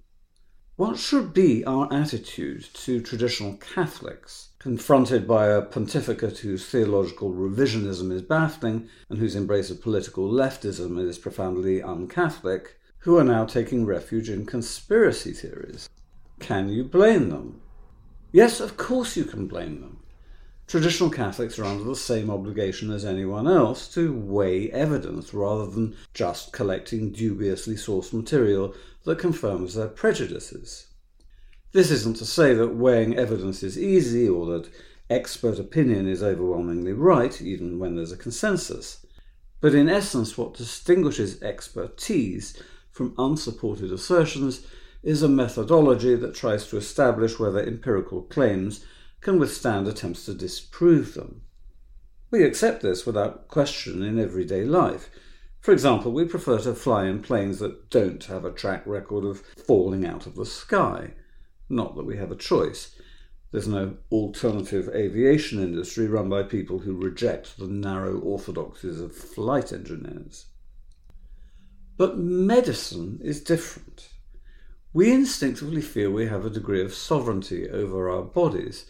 What 0.76 0.96
should 0.96 1.34
be 1.34 1.64
our 1.64 1.92
attitude 1.92 2.68
to 2.72 3.00
traditional 3.00 3.56
Catholics, 3.56 4.50
confronted 4.60 5.26
by 5.26 5.48
a 5.48 5.62
pontificate 5.62 6.38
whose 6.38 6.66
theological 6.66 7.32
revisionism 7.32 8.12
is 8.12 8.22
baffling 8.22 8.88
and 9.10 9.18
whose 9.18 9.34
embrace 9.34 9.70
of 9.70 9.82
political 9.82 10.30
leftism 10.30 11.00
is 11.00 11.18
profoundly 11.18 11.82
un 11.82 12.06
Catholic, 12.06 12.76
who 13.00 13.18
are 13.18 13.24
now 13.24 13.44
taking 13.44 13.84
refuge 13.84 14.30
in 14.30 14.46
conspiracy 14.46 15.32
theories? 15.32 15.88
Can 16.38 16.68
you 16.68 16.84
blame 16.84 17.30
them? 17.30 17.60
Yes, 18.30 18.60
of 18.60 18.76
course 18.76 19.16
you 19.16 19.24
can 19.24 19.48
blame 19.48 19.80
them. 19.80 19.97
Traditional 20.68 21.08
Catholics 21.08 21.58
are 21.58 21.64
under 21.64 21.82
the 21.82 21.96
same 21.96 22.28
obligation 22.28 22.90
as 22.90 23.02
anyone 23.02 23.48
else 23.48 23.88
to 23.94 24.12
weigh 24.12 24.70
evidence 24.70 25.32
rather 25.32 25.64
than 25.66 25.96
just 26.12 26.52
collecting 26.52 27.10
dubiously 27.10 27.74
sourced 27.74 28.12
material 28.12 28.74
that 29.04 29.18
confirms 29.18 29.74
their 29.74 29.88
prejudices. 29.88 30.88
This 31.72 31.90
isn't 31.90 32.18
to 32.18 32.26
say 32.26 32.52
that 32.52 32.74
weighing 32.74 33.16
evidence 33.16 33.62
is 33.62 33.78
easy 33.78 34.28
or 34.28 34.44
that 34.44 34.68
expert 35.08 35.58
opinion 35.58 36.06
is 36.06 36.22
overwhelmingly 36.22 36.92
right, 36.92 37.40
even 37.40 37.78
when 37.78 37.96
there's 37.96 38.12
a 38.12 38.18
consensus. 38.18 39.06
But 39.62 39.74
in 39.74 39.88
essence, 39.88 40.36
what 40.36 40.52
distinguishes 40.52 41.42
expertise 41.42 42.62
from 42.90 43.14
unsupported 43.16 43.90
assertions 43.90 44.66
is 45.02 45.22
a 45.22 45.28
methodology 45.28 46.14
that 46.16 46.34
tries 46.34 46.66
to 46.68 46.76
establish 46.76 47.38
whether 47.38 47.58
empirical 47.58 48.20
claims 48.20 48.84
can 49.20 49.38
withstand 49.38 49.88
attempts 49.88 50.24
to 50.26 50.34
disprove 50.34 51.14
them. 51.14 51.42
We 52.30 52.44
accept 52.44 52.82
this 52.82 53.06
without 53.06 53.48
question 53.48 54.02
in 54.02 54.18
everyday 54.18 54.64
life. 54.64 55.10
For 55.60 55.72
example, 55.72 56.12
we 56.12 56.24
prefer 56.24 56.58
to 56.60 56.74
fly 56.74 57.06
in 57.06 57.22
planes 57.22 57.58
that 57.58 57.90
don't 57.90 58.22
have 58.24 58.44
a 58.44 58.52
track 58.52 58.86
record 58.86 59.24
of 59.24 59.40
falling 59.40 60.06
out 60.06 60.26
of 60.26 60.36
the 60.36 60.46
sky. 60.46 61.14
Not 61.68 61.96
that 61.96 62.06
we 62.06 62.16
have 62.16 62.30
a 62.30 62.36
choice. 62.36 62.94
There's 63.50 63.66
no 63.66 63.96
alternative 64.12 64.90
aviation 64.94 65.62
industry 65.62 66.06
run 66.06 66.28
by 66.28 66.42
people 66.42 66.80
who 66.80 66.94
reject 66.94 67.58
the 67.58 67.66
narrow 67.66 68.18
orthodoxies 68.18 69.00
of 69.00 69.16
flight 69.16 69.72
engineers. 69.72 70.46
But 71.96 72.18
medicine 72.18 73.20
is 73.22 73.42
different. 73.42 74.10
We 74.92 75.12
instinctively 75.12 75.82
feel 75.82 76.10
we 76.10 76.26
have 76.26 76.44
a 76.44 76.50
degree 76.50 76.82
of 76.82 76.94
sovereignty 76.94 77.68
over 77.68 78.08
our 78.08 78.22
bodies, 78.22 78.86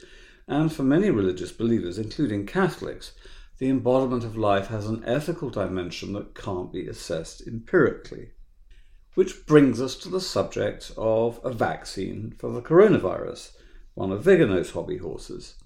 and 0.49 0.73
for 0.73 0.83
many 0.83 1.11
religious 1.11 1.53
believers, 1.53 1.99
including 1.99 2.47
Catholics, 2.47 3.13
the 3.59 3.69
embodiment 3.69 4.25
of 4.25 4.37
life 4.37 4.69
has 4.69 4.87
an 4.87 5.05
ethical 5.05 5.51
dimension 5.51 6.15
that 6.15 6.35
can't 6.35 6.73
be 6.73 6.89
assessed 6.89 7.47
empirically. 7.47 8.31
Which 9.15 9.47
brings 9.47 9.81
us 9.81 9.97
to 9.97 10.09
the 10.09 10.21
subject 10.21 10.93
of 10.97 11.41
a 11.45 11.53
vaccine 11.53 12.35
for 12.39 12.51
the 12.51 12.63
coronavirus, 12.63 13.53
one 13.95 14.11
of 14.11 14.23
Vigano's 14.23 14.71
hobby 14.71 14.99
horses. 14.99 15.57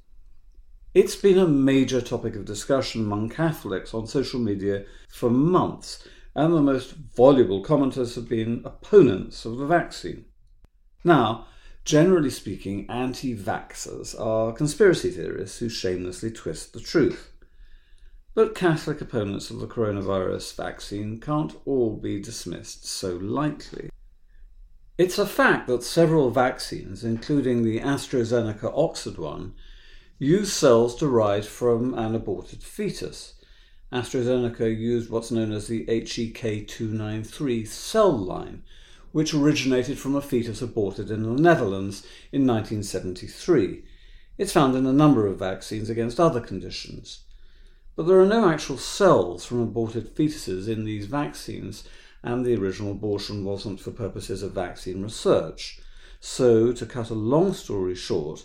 It's 0.94 1.16
been 1.16 1.38
a 1.38 1.46
major 1.46 2.00
topic 2.00 2.34
of 2.34 2.44
discussion 2.44 3.02
among 3.02 3.28
Catholics 3.28 3.94
on 3.94 4.06
social 4.06 4.40
media 4.40 4.84
for 5.08 5.30
months, 5.30 6.06
and 6.34 6.52
the 6.52 6.60
most 6.60 6.94
voluble 7.14 7.62
commenters 7.62 8.14
have 8.16 8.28
been 8.28 8.62
opponents 8.64 9.44
of 9.44 9.58
the 9.58 9.66
vaccine. 9.66 10.24
Now, 11.04 11.46
generally 11.84 12.30
speaking, 12.30 12.88
anti 12.88 13.36
vaxxers 13.36 14.18
are 14.18 14.52
conspiracy 14.52 15.10
theorists 15.10 15.58
who 15.58 15.68
shamelessly 15.68 16.30
twist 16.30 16.72
the 16.72 16.80
truth. 16.80 17.32
But 18.34 18.54
Catholic 18.54 19.00
opponents 19.00 19.50
of 19.50 19.60
the 19.60 19.66
coronavirus 19.66 20.56
vaccine 20.56 21.20
can't 21.20 21.54
all 21.66 21.96
be 21.96 22.20
dismissed 22.20 22.86
so 22.86 23.16
lightly. 23.16 23.90
It's 24.96 25.18
a 25.18 25.26
fact 25.26 25.66
that 25.66 25.82
several 25.82 26.30
vaccines, 26.30 27.04
including 27.04 27.62
the 27.62 27.80
AstraZeneca 27.80 28.72
Oxford 28.74 29.18
one, 29.18 29.54
use 30.18 30.52
cells 30.52 30.96
derived 30.96 31.46
from 31.46 31.92
an 31.94 32.14
aborted 32.14 32.62
fetus. 32.62 33.34
AstraZeneca 33.92 34.74
used 34.78 35.10
what's 35.10 35.30
known 35.30 35.52
as 35.52 35.66
the 35.66 35.84
HEK293 35.86 37.66
cell 37.66 38.16
line, 38.16 38.62
which 39.12 39.35
originated 39.35 39.99
from 39.99 40.14
a 40.14 40.21
fetus 40.21 40.61
aborted 40.61 41.11
in 41.11 41.23
the 41.23 41.40
Netherlands 41.40 42.07
in 42.33 42.47
1973. 42.47 43.85
It's 44.38 44.52
found 44.52 44.75
in 44.75 44.87
a 44.87 44.92
number 44.92 45.26
of 45.26 45.38
vaccines 45.38 45.88
against 45.88 46.19
other 46.19 46.40
conditions. 46.40 47.25
But 47.95 48.07
there 48.07 48.21
are 48.21 48.26
no 48.26 48.49
actual 48.49 48.78
cells 48.78 49.45
from 49.45 49.61
aborted 49.61 50.16
fetuses 50.16 50.66
in 50.66 50.85
these 50.85 51.07
vaccines, 51.07 51.85
and 52.23 52.45
the 52.45 52.57
original 52.57 52.92
abortion 52.92 53.45
wasn't 53.45 53.81
for 53.81 53.90
purposes 53.90 54.42
of 54.42 54.52
vaccine 54.52 55.02
research. 55.02 55.78
So, 56.19 56.73
to 56.73 56.87
cut 56.87 57.11
a 57.11 57.14
long 57.14 57.52
story 57.52 57.95
short, 57.95 58.45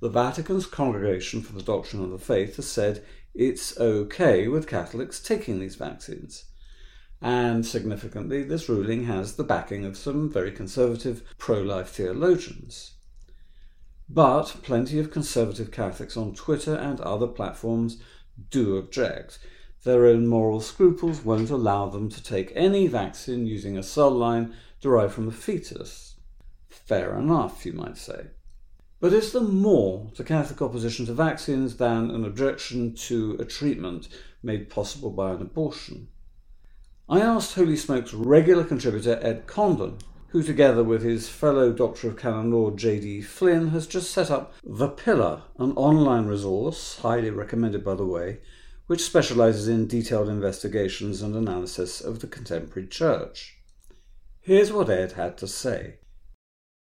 the 0.00 0.08
Vatican's 0.08 0.66
Congregation 0.66 1.42
for 1.42 1.52
the 1.52 1.62
Doctrine 1.62 2.02
of 2.02 2.10
the 2.10 2.18
Faith 2.18 2.56
has 2.56 2.66
said 2.66 3.04
it's 3.34 3.78
okay 3.78 4.48
with 4.48 4.66
Catholics 4.66 5.20
taking 5.20 5.60
these 5.60 5.76
vaccines. 5.76 6.44
And 7.20 7.66
significantly, 7.66 8.44
this 8.44 8.68
ruling 8.68 9.04
has 9.04 9.34
the 9.34 9.44
backing 9.44 9.84
of 9.84 9.96
some 9.96 10.30
very 10.30 10.52
conservative 10.52 11.22
pro 11.36 11.60
life 11.60 11.88
theologians. 11.88 12.92
But 14.08 14.56
plenty 14.62 14.98
of 14.98 15.10
conservative 15.10 15.70
Catholics 15.70 16.16
on 16.16 16.34
Twitter 16.34 16.74
and 16.74 17.00
other 17.00 17.26
platforms 17.26 18.00
do 18.50 18.76
object. 18.76 19.38
Their 19.84 20.06
own 20.06 20.26
moral 20.26 20.60
scruples 20.60 21.24
won't 21.24 21.50
allow 21.50 21.88
them 21.88 22.08
to 22.08 22.22
take 22.22 22.52
any 22.54 22.86
vaccine 22.86 23.46
using 23.46 23.76
a 23.76 23.82
cell 23.82 24.10
line 24.10 24.54
derived 24.80 25.14
from 25.14 25.28
a 25.28 25.32
fetus. 25.32 26.16
Fair 26.68 27.18
enough, 27.18 27.66
you 27.66 27.72
might 27.72 27.96
say. 27.96 28.28
But 29.00 29.12
is 29.12 29.32
there 29.32 29.42
more 29.42 30.10
to 30.14 30.24
Catholic 30.24 30.62
opposition 30.62 31.06
to 31.06 31.12
vaccines 31.12 31.76
than 31.76 32.10
an 32.10 32.24
objection 32.24 32.94
to 32.94 33.36
a 33.38 33.44
treatment 33.44 34.08
made 34.42 34.70
possible 34.70 35.10
by 35.10 35.32
an 35.32 35.42
abortion? 35.42 36.08
I 37.10 37.20
asked 37.20 37.54
Holy 37.54 37.76
Smoke's 37.76 38.12
regular 38.12 38.64
contributor 38.64 39.18
Ed 39.22 39.46
Condon, 39.46 39.96
who, 40.28 40.42
together 40.42 40.84
with 40.84 41.02
his 41.02 41.26
fellow 41.26 41.72
Doctor 41.72 42.08
of 42.08 42.18
Canon 42.18 42.50
Law 42.52 42.70
J.D. 42.70 43.22
Flynn, 43.22 43.68
has 43.68 43.86
just 43.86 44.10
set 44.10 44.30
up 44.30 44.52
The 44.62 44.88
Pillar, 44.88 45.44
an 45.58 45.72
online 45.72 46.26
resource, 46.26 46.98
highly 46.98 47.30
recommended 47.30 47.82
by 47.82 47.94
the 47.94 48.04
way, 48.04 48.40
which 48.88 49.02
specializes 49.02 49.68
in 49.68 49.86
detailed 49.86 50.28
investigations 50.28 51.22
and 51.22 51.34
analysis 51.34 52.02
of 52.02 52.20
the 52.20 52.26
contemporary 52.26 52.86
church. 52.86 53.56
Here's 54.42 54.70
what 54.70 54.90
Ed 54.90 55.12
had 55.12 55.38
to 55.38 55.46
say. 55.46 55.97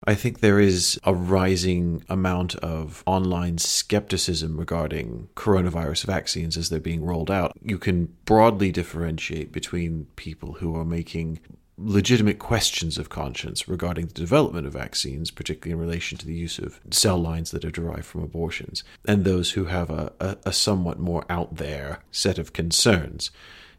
I 0.07 0.13
think 0.13 0.39
there 0.39 0.59
is 0.59 0.99
a 1.03 1.13
rising 1.13 2.03
amount 2.09 2.55
of 2.55 3.03
online 3.07 3.57
skepticism 3.57 4.57
regarding 4.57 5.29
coronavirus 5.35 6.05
vaccines 6.05 6.57
as 6.57 6.69
they're 6.69 6.79
being 6.79 7.03
rolled 7.03 7.31
out. 7.31 7.53
You 7.63 7.79
can 7.79 8.15
broadly 8.25 8.71
differentiate 8.71 9.51
between 9.51 10.07
people 10.15 10.53
who 10.53 10.75
are 10.75 10.85
making 10.85 11.39
legitimate 11.77 12.39
questions 12.39 12.97
of 12.97 13.09
conscience 13.09 13.67
regarding 13.67 14.07
the 14.07 14.13
development 14.13 14.65
of 14.65 14.73
vaccines, 14.73 15.31
particularly 15.31 15.73
in 15.73 15.85
relation 15.85 16.17
to 16.17 16.25
the 16.25 16.33
use 16.33 16.57
of 16.59 16.79
cell 16.91 17.17
lines 17.17 17.51
that 17.51 17.65
are 17.65 17.71
derived 17.71 18.05
from 18.05 18.23
abortions, 18.23 18.83
and 19.07 19.23
those 19.25 19.51
who 19.51 19.65
have 19.65 19.89
a, 19.89 20.13
a, 20.19 20.37
a 20.45 20.53
somewhat 20.53 20.99
more 20.99 21.25
out 21.29 21.55
there 21.55 21.99
set 22.11 22.37
of 22.37 22.53
concerns. 22.53 23.31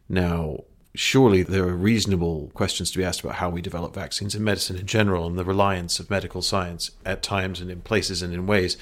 Now, 0.09 0.65
surely 0.97 1.43
there 1.43 1.67
are 1.67 1.75
reasonable 1.75 2.49
questions 2.53 2.89
to 2.91 2.97
be 2.97 3.03
asked 3.03 3.19
about 3.21 3.35
how 3.35 3.49
we 3.49 3.61
develop 3.61 3.93
vaccines 3.93 4.33
and 4.33 4.43
medicine 4.43 4.75
in 4.75 4.85
general 4.87 5.27
and 5.27 5.37
the 5.37 5.45
reliance 5.45 5.99
of 5.99 6.09
medical 6.09 6.41
science 6.41 6.91
at 7.05 7.21
times 7.21 7.61
and 7.61 7.69
in 7.69 7.81
places 7.81 8.21
and 8.21 8.33
in 8.33 8.47
ways 8.47 8.77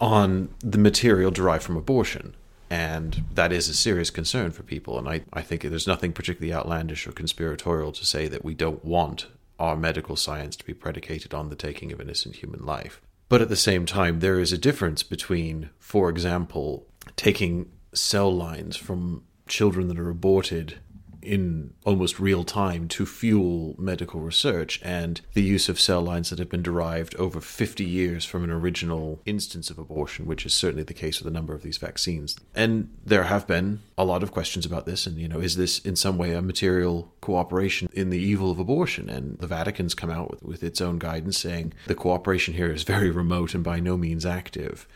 on 0.00 0.48
the 0.58 0.78
material 0.78 1.30
derived 1.30 1.62
from 1.62 1.76
abortion. 1.76 2.34
And 2.68 3.24
that 3.32 3.52
is 3.52 3.68
a 3.68 3.74
serious 3.74 4.10
concern 4.10 4.50
for 4.50 4.64
people. 4.64 4.98
And 4.98 5.08
I, 5.08 5.20
I 5.32 5.42
think 5.42 5.62
there's 5.62 5.86
nothing 5.86 6.12
particularly 6.12 6.52
outlandish 6.52 7.06
or 7.06 7.12
conspiratorial 7.12 7.92
to 7.92 8.04
say 8.04 8.26
that 8.26 8.44
we 8.44 8.54
don't 8.54 8.84
want 8.84 9.28
our 9.60 9.76
medical 9.76 10.16
science 10.16 10.56
to 10.56 10.64
be 10.64 10.74
predicated 10.74 11.32
on 11.32 11.50
the 11.50 11.56
taking 11.56 11.92
of 11.92 12.00
innocent 12.00 12.36
human 12.36 12.66
life. 12.66 13.00
But 13.28 13.42
at 13.42 13.48
the 13.48 13.56
same 13.56 13.86
time, 13.86 14.18
there 14.18 14.40
is 14.40 14.52
a 14.52 14.58
difference 14.58 15.04
between, 15.04 15.70
for 15.78 16.10
example, 16.10 16.84
taking 17.14 17.70
cell 17.92 18.34
lines 18.34 18.76
from 18.76 19.22
children 19.46 19.86
that 19.88 19.98
are 19.98 20.10
aborted 20.10 20.78
in 21.24 21.74
almost 21.84 22.20
real 22.20 22.44
time 22.44 22.88
to 22.88 23.06
fuel 23.06 23.74
medical 23.78 24.20
research 24.20 24.80
and 24.82 25.20
the 25.34 25.42
use 25.42 25.68
of 25.68 25.80
cell 25.80 26.02
lines 26.02 26.30
that 26.30 26.38
have 26.38 26.48
been 26.48 26.62
derived 26.62 27.14
over 27.16 27.40
50 27.40 27.84
years 27.84 28.24
from 28.24 28.44
an 28.44 28.50
original 28.50 29.20
instance 29.26 29.70
of 29.70 29.78
abortion, 29.78 30.26
which 30.26 30.46
is 30.46 30.54
certainly 30.54 30.82
the 30.82 30.94
case 30.94 31.20
with 31.20 31.28
a 31.28 31.34
number 31.34 31.54
of 31.54 31.62
these 31.62 31.78
vaccines. 31.78 32.36
And 32.54 32.94
there 33.04 33.24
have 33.24 33.46
been 33.46 33.80
a 33.96 34.04
lot 34.04 34.22
of 34.22 34.32
questions 34.32 34.66
about 34.66 34.86
this. 34.86 35.06
And, 35.06 35.18
you 35.18 35.28
know, 35.28 35.40
is 35.40 35.56
this 35.56 35.78
in 35.80 35.96
some 35.96 36.18
way 36.18 36.32
a 36.32 36.42
material 36.42 37.12
cooperation 37.20 37.88
in 37.92 38.10
the 38.10 38.18
evil 38.18 38.50
of 38.50 38.58
abortion? 38.58 39.08
And 39.08 39.38
the 39.38 39.46
Vatican's 39.46 39.94
come 39.94 40.10
out 40.10 40.30
with, 40.30 40.42
with 40.42 40.62
its 40.62 40.80
own 40.80 40.98
guidance 40.98 41.38
saying 41.38 41.72
the 41.86 41.94
cooperation 41.94 42.54
here 42.54 42.72
is 42.72 42.82
very 42.82 43.10
remote 43.10 43.54
and 43.54 43.64
by 43.64 43.80
no 43.80 43.96
means 43.96 44.26
active 44.26 44.86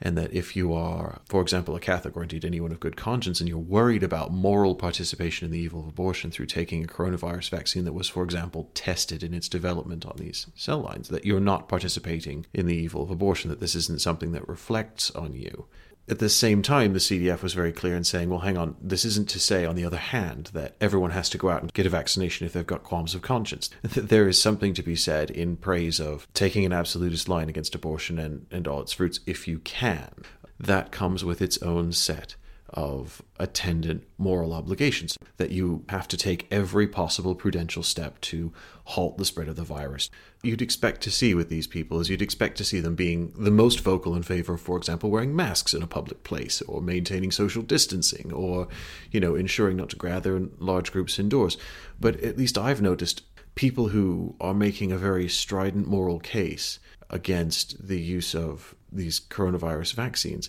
and 0.00 0.16
that 0.16 0.32
if 0.32 0.56
you 0.56 0.72
are, 0.72 1.20
for 1.26 1.42
example, 1.42 1.76
a 1.76 1.80
Catholic 1.80 2.16
or 2.16 2.22
indeed 2.22 2.44
anyone 2.44 2.72
of 2.72 2.80
good 2.80 2.96
conscience, 2.96 3.40
and 3.40 3.48
you're 3.48 3.58
worried 3.58 4.02
about 4.02 4.32
moral 4.32 4.74
participation 4.74 5.46
in 5.46 5.52
the 5.52 5.58
evil 5.58 5.80
of 5.80 5.88
abortion 5.88 6.30
through 6.30 6.46
taking 6.46 6.82
a 6.82 6.88
coronavirus 6.88 7.50
vaccine 7.50 7.84
that 7.84 7.92
was, 7.92 8.08
for 8.08 8.22
example, 8.22 8.70
tested 8.74 9.22
in 9.22 9.34
its 9.34 9.48
development 9.48 10.06
on 10.06 10.16
these 10.16 10.46
cell 10.54 10.80
lines, 10.80 11.08
that 11.08 11.24
you're 11.24 11.40
not 11.40 11.68
participating 11.68 12.46
in 12.54 12.66
the 12.66 12.76
evil 12.76 13.02
of 13.02 13.10
abortion, 13.10 13.50
that 13.50 13.60
this 13.60 13.74
isn't 13.74 14.00
something 14.00 14.32
that 14.32 14.48
reflects 14.48 15.10
on 15.10 15.34
you 15.34 15.66
at 16.10 16.18
the 16.18 16.28
same 16.28 16.60
time, 16.60 16.92
the 16.92 16.98
CDF 16.98 17.40
was 17.42 17.54
very 17.54 17.72
clear 17.72 17.94
in 17.94 18.02
saying, 18.02 18.30
well, 18.30 18.40
hang 18.40 18.58
on, 18.58 18.76
this 18.80 19.04
isn't 19.04 19.28
to 19.30 19.38
say, 19.38 19.64
on 19.64 19.76
the 19.76 19.84
other 19.84 19.96
hand, 19.96 20.50
that 20.52 20.74
everyone 20.80 21.12
has 21.12 21.30
to 21.30 21.38
go 21.38 21.50
out 21.50 21.62
and 21.62 21.72
get 21.72 21.86
a 21.86 21.90
vaccination 21.90 22.46
if 22.46 22.52
they've 22.52 22.66
got 22.66 22.82
qualms 22.82 23.14
of 23.14 23.22
conscience. 23.22 23.70
there 23.82 24.28
is 24.28 24.40
something 24.40 24.74
to 24.74 24.82
be 24.82 24.96
said 24.96 25.30
in 25.30 25.56
praise 25.56 26.00
of 26.00 26.26
taking 26.34 26.64
an 26.64 26.72
absolutist 26.72 27.28
line 27.28 27.48
against 27.48 27.76
abortion 27.76 28.18
and, 28.18 28.46
and 28.50 28.66
all 28.66 28.80
its 28.80 28.92
fruits 28.92 29.20
if 29.26 29.46
you 29.46 29.60
can. 29.60 30.10
That 30.58 30.90
comes 30.90 31.24
with 31.24 31.40
its 31.40 31.62
own 31.62 31.92
set 31.92 32.34
of 32.70 33.22
attendant 33.38 34.04
moral 34.18 34.52
obligations 34.52 35.16
that 35.38 35.50
you 35.50 35.84
have 35.88 36.06
to 36.08 36.16
take 36.16 36.46
every 36.50 36.86
possible 36.86 37.34
prudential 37.34 37.82
step 37.82 38.20
to 38.20 38.52
halt 38.84 39.18
the 39.18 39.24
spread 39.24 39.48
of 39.48 39.56
the 39.56 39.64
virus. 39.64 40.10
You'd 40.42 40.62
expect 40.62 41.02
to 41.02 41.10
see 41.10 41.34
with 41.34 41.50
these 41.50 41.66
people 41.66 42.00
is 42.00 42.08
you'd 42.08 42.22
expect 42.22 42.56
to 42.58 42.64
see 42.64 42.80
them 42.80 42.94
being 42.94 43.32
the 43.36 43.50
most 43.50 43.80
vocal 43.80 44.14
in 44.14 44.22
favor 44.22 44.54
of, 44.54 44.60
for 44.60 44.78
example, 44.78 45.10
wearing 45.10 45.36
masks 45.36 45.74
in 45.74 45.82
a 45.82 45.86
public 45.86 46.24
place 46.24 46.62
or 46.62 46.80
maintaining 46.80 47.30
social 47.30 47.62
distancing 47.62 48.32
or, 48.32 48.68
you 49.10 49.20
know, 49.20 49.34
ensuring 49.34 49.76
not 49.76 49.90
to 49.90 49.96
gather 49.96 50.36
in 50.36 50.50
large 50.58 50.92
groups 50.92 51.18
indoors. 51.18 51.58
But 52.00 52.20
at 52.20 52.38
least 52.38 52.56
I've 52.56 52.80
noticed 52.80 53.22
people 53.54 53.88
who 53.88 54.34
are 54.40 54.54
making 54.54 54.92
a 54.92 54.96
very 54.96 55.28
strident 55.28 55.86
moral 55.86 56.20
case 56.20 56.78
against 57.10 57.86
the 57.86 58.00
use 58.00 58.34
of 58.34 58.74
these 58.90 59.20
coronavirus 59.20 59.94
vaccines 59.94 60.48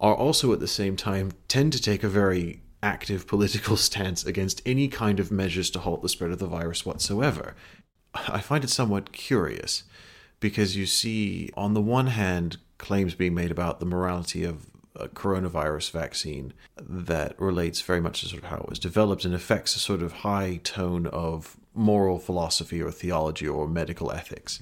are 0.00 0.14
also 0.14 0.52
at 0.52 0.60
the 0.60 0.68
same 0.68 0.96
time 0.96 1.32
tend 1.48 1.72
to 1.72 1.80
take 1.80 2.02
a 2.02 2.08
very 2.08 2.62
active 2.82 3.26
political 3.26 3.76
stance 3.88 4.24
against 4.24 4.62
any 4.64 4.88
kind 4.88 5.20
of 5.20 5.30
measures 5.30 5.70
to 5.70 5.78
halt 5.78 6.02
the 6.02 6.08
spread 6.08 6.30
of 6.30 6.38
the 6.38 6.46
virus 6.46 6.84
whatsoever. 6.84 7.54
I 8.14 8.40
find 8.40 8.64
it 8.64 8.70
somewhat 8.70 9.12
curious 9.12 9.84
because 10.40 10.76
you 10.76 10.86
see, 10.86 11.50
on 11.56 11.74
the 11.74 11.80
one 11.80 12.08
hand, 12.08 12.56
claims 12.78 13.14
being 13.14 13.34
made 13.34 13.50
about 13.50 13.78
the 13.78 13.86
morality 13.86 14.44
of 14.44 14.66
a 14.96 15.08
coronavirus 15.08 15.90
vaccine 15.90 16.52
that 16.76 17.40
relates 17.40 17.80
very 17.80 18.00
much 18.00 18.20
to 18.20 18.28
sort 18.28 18.42
of 18.42 18.48
how 18.48 18.56
it 18.56 18.68
was 18.68 18.78
developed 18.78 19.24
and 19.24 19.34
affects 19.34 19.76
a 19.76 19.78
sort 19.78 20.02
of 20.02 20.12
high 20.12 20.60
tone 20.64 21.06
of 21.06 21.56
moral 21.74 22.18
philosophy 22.18 22.82
or 22.82 22.90
theology 22.90 23.46
or 23.46 23.68
medical 23.68 24.10
ethics. 24.10 24.60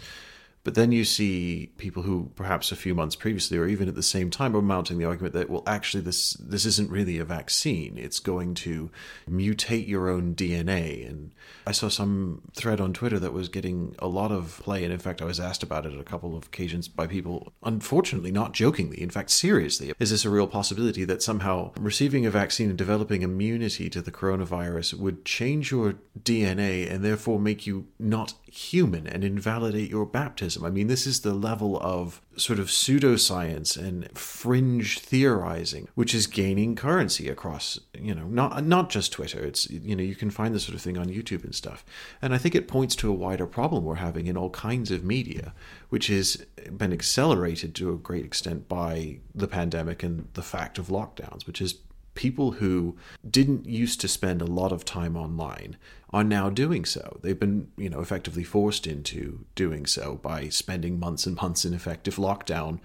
But 0.64 0.74
then 0.74 0.92
you 0.92 1.04
see 1.04 1.72
people 1.78 2.02
who 2.02 2.30
perhaps 2.36 2.72
a 2.72 2.76
few 2.76 2.94
months 2.94 3.16
previously 3.16 3.56
or 3.56 3.66
even 3.66 3.88
at 3.88 3.94
the 3.94 4.02
same 4.02 4.28
time 4.28 4.56
are 4.56 4.62
mounting 4.62 4.98
the 4.98 5.04
argument 5.04 5.34
that, 5.34 5.48
well, 5.48 5.62
actually, 5.66 6.02
this, 6.02 6.32
this 6.34 6.66
isn't 6.66 6.90
really 6.90 7.18
a 7.18 7.24
vaccine. 7.24 7.96
It's 7.96 8.18
going 8.18 8.54
to 8.54 8.90
mutate 9.30 9.88
your 9.88 10.08
own 10.08 10.34
DNA. 10.34 11.08
And 11.08 11.32
I 11.66 11.72
saw 11.72 11.88
some 11.88 12.42
thread 12.54 12.80
on 12.80 12.92
Twitter 12.92 13.18
that 13.18 13.32
was 13.32 13.48
getting 13.48 13.94
a 13.98 14.08
lot 14.08 14.32
of 14.32 14.60
play. 14.62 14.84
And 14.84 14.92
in 14.92 14.98
fact, 14.98 15.22
I 15.22 15.26
was 15.26 15.40
asked 15.40 15.62
about 15.62 15.86
it 15.86 15.98
a 15.98 16.04
couple 16.04 16.36
of 16.36 16.46
occasions 16.46 16.88
by 16.88 17.06
people, 17.06 17.52
unfortunately, 17.62 18.32
not 18.32 18.52
jokingly, 18.52 19.00
in 19.00 19.10
fact, 19.10 19.30
seriously. 19.30 19.92
Is 19.98 20.10
this 20.10 20.24
a 20.24 20.30
real 20.30 20.46
possibility 20.46 21.04
that 21.04 21.22
somehow 21.22 21.72
receiving 21.78 22.26
a 22.26 22.30
vaccine 22.30 22.68
and 22.68 22.78
developing 22.78 23.22
immunity 23.22 23.88
to 23.90 24.02
the 24.02 24.12
coronavirus 24.12 24.94
would 24.94 25.24
change 25.24 25.70
your 25.70 25.94
DNA 26.20 26.90
and 26.90 27.04
therefore 27.04 27.38
make 27.38 27.66
you 27.66 27.86
not 27.98 28.34
human 28.44 29.06
and 29.06 29.24
invalidate 29.24 29.90
your 29.90 30.04
baptism? 30.04 30.47
I 30.56 30.70
mean, 30.70 30.86
this 30.86 31.06
is 31.06 31.20
the 31.20 31.34
level 31.34 31.78
of 31.80 32.20
sort 32.36 32.58
of 32.58 32.68
pseudoscience 32.68 33.76
and 33.76 34.08
fringe 34.16 35.00
theorizing, 35.00 35.88
which 35.94 36.14
is 36.14 36.26
gaining 36.26 36.76
currency 36.76 37.28
across, 37.28 37.78
you 37.98 38.14
know, 38.14 38.26
not 38.26 38.64
not 38.64 38.90
just 38.90 39.12
Twitter. 39.12 39.44
It's 39.44 39.68
you 39.68 39.96
know, 39.96 40.02
you 40.02 40.14
can 40.14 40.30
find 40.30 40.54
this 40.54 40.64
sort 40.64 40.74
of 40.74 40.82
thing 40.82 40.96
on 40.96 41.06
YouTube 41.06 41.44
and 41.44 41.54
stuff. 41.54 41.84
And 42.22 42.34
I 42.34 42.38
think 42.38 42.54
it 42.54 42.68
points 42.68 42.94
to 42.96 43.10
a 43.10 43.14
wider 43.14 43.46
problem 43.46 43.84
we're 43.84 43.96
having 43.96 44.26
in 44.26 44.36
all 44.36 44.50
kinds 44.50 44.90
of 44.90 45.04
media, 45.04 45.52
which 45.88 46.06
has 46.06 46.36
been 46.70 46.92
accelerated 46.92 47.74
to 47.76 47.92
a 47.92 47.96
great 47.96 48.24
extent 48.24 48.68
by 48.68 49.18
the 49.34 49.48
pandemic 49.48 50.02
and 50.02 50.28
the 50.34 50.42
fact 50.42 50.78
of 50.78 50.88
lockdowns, 50.88 51.46
which 51.46 51.60
is 51.60 51.78
people 52.14 52.52
who 52.52 52.96
didn't 53.30 53.64
used 53.64 54.00
to 54.00 54.08
spend 54.08 54.42
a 54.42 54.46
lot 54.46 54.72
of 54.72 54.84
time 54.84 55.16
online 55.16 55.76
are 56.10 56.24
now 56.24 56.48
doing 56.48 56.84
so. 56.84 57.18
They've 57.22 57.38
been, 57.38 57.68
you 57.76 57.90
know, 57.90 58.00
effectively 58.00 58.44
forced 58.44 58.86
into 58.86 59.44
doing 59.54 59.84
so 59.84 60.16
by 60.16 60.48
spending 60.48 60.98
months 60.98 61.26
and 61.26 61.36
months 61.36 61.64
in 61.64 61.74
effective 61.74 62.16
lockdown, 62.16 62.80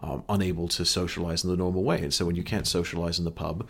um, 0.00 0.22
unable 0.28 0.68
to 0.68 0.84
socialize 0.84 1.42
in 1.42 1.50
the 1.50 1.56
normal 1.56 1.82
way. 1.82 2.00
And 2.00 2.14
so 2.14 2.24
when 2.24 2.36
you 2.36 2.44
can't 2.44 2.66
socialize 2.66 3.18
in 3.18 3.24
the 3.24 3.32
pub, 3.32 3.68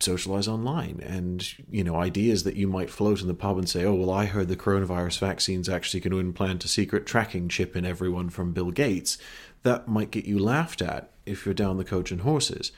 socialize 0.00 0.48
online 0.48 1.00
and 1.02 1.54
you 1.70 1.82
know 1.82 1.96
ideas 1.96 2.42
that 2.42 2.56
you 2.56 2.66
might 2.66 2.90
float 2.90 3.22
in 3.22 3.28
the 3.28 3.32
pub 3.32 3.56
and 3.56 3.68
say 3.68 3.84
oh 3.84 3.94
well 3.94 4.10
i 4.10 4.26
heard 4.26 4.48
the 4.48 4.56
coronavirus 4.56 5.18
vaccine's 5.18 5.68
actually 5.68 6.00
to 6.00 6.18
implant 6.18 6.64
a 6.64 6.68
secret 6.68 7.06
tracking 7.06 7.48
chip 7.48 7.76
in 7.76 7.86
everyone 7.86 8.28
from 8.28 8.52
bill 8.52 8.70
gates 8.70 9.16
that 9.62 9.88
might 9.88 10.10
get 10.10 10.26
you 10.26 10.38
laughed 10.38 10.82
at 10.82 11.10
if 11.24 11.46
you're 11.46 11.54
down 11.54 11.78
the 11.78 11.84
coach 11.84 12.10
and 12.10 12.20
horses 12.20 12.72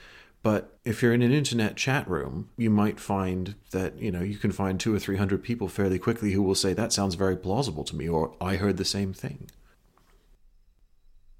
but 0.47 0.79
if 0.85 1.03
you're 1.03 1.13
in 1.13 1.23
an 1.23 1.33
internet 1.33 1.75
chat 1.75 2.09
room, 2.09 2.51
you 2.57 2.71
might 2.71 3.01
find 3.01 3.57
that, 3.73 3.99
you 3.99 4.13
know, 4.13 4.21
you 4.21 4.37
can 4.37 4.53
find 4.53 4.79
two 4.79 4.95
or 4.95 4.99
three 5.01 5.17
hundred 5.17 5.43
people 5.43 5.67
fairly 5.67 5.99
quickly 5.99 6.31
who 6.31 6.41
will 6.41 6.55
say, 6.55 6.73
that 6.73 6.93
sounds 6.93 7.17
very 7.17 7.37
plausible 7.37 7.83
to 7.83 7.97
me, 7.97 8.09
or 8.09 8.33
I 8.41 8.55
heard 8.55 8.77
the 8.77 8.85
same 8.85 9.13
thing. 9.13 9.51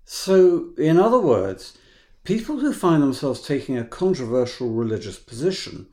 So, 0.05 0.71
in 0.77 0.99
other 0.99 1.21
words, 1.21 1.79
people 2.25 2.59
who 2.59 2.73
find 2.73 3.01
themselves 3.01 3.43
taking 3.43 3.79
a 3.79 3.85
controversial 3.85 4.71
religious 4.71 5.21
position, 5.21 5.87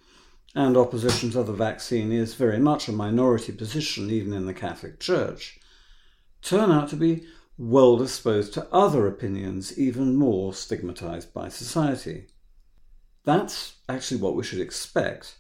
and 0.56 0.76
opposition 0.76 1.30
to 1.34 1.44
the 1.44 1.54
vaccine 1.54 2.12
is 2.12 2.34
very 2.34 2.58
much 2.58 2.88
a 2.88 2.92
minority 2.92 3.52
position 3.52 4.10
even 4.10 4.34
in 4.34 4.48
the 4.48 4.56
Catholic 4.56 5.00
Church, 5.00 5.60
turn 6.42 6.72
out 6.72 6.90
to 6.90 6.96
be 6.96 7.28
well 7.60 7.96
disposed 7.96 8.56
to 8.56 8.68
other 8.74 9.06
opinions 9.06 9.78
even 9.78 10.16
more 10.16 10.52
stigmatized 10.52 11.32
by 11.32 11.48
society. 11.48 12.26
That's 13.26 13.76
actually 13.88 14.20
what 14.22 14.36
we 14.36 14.44
should 14.44 14.60
expect. 14.60 15.36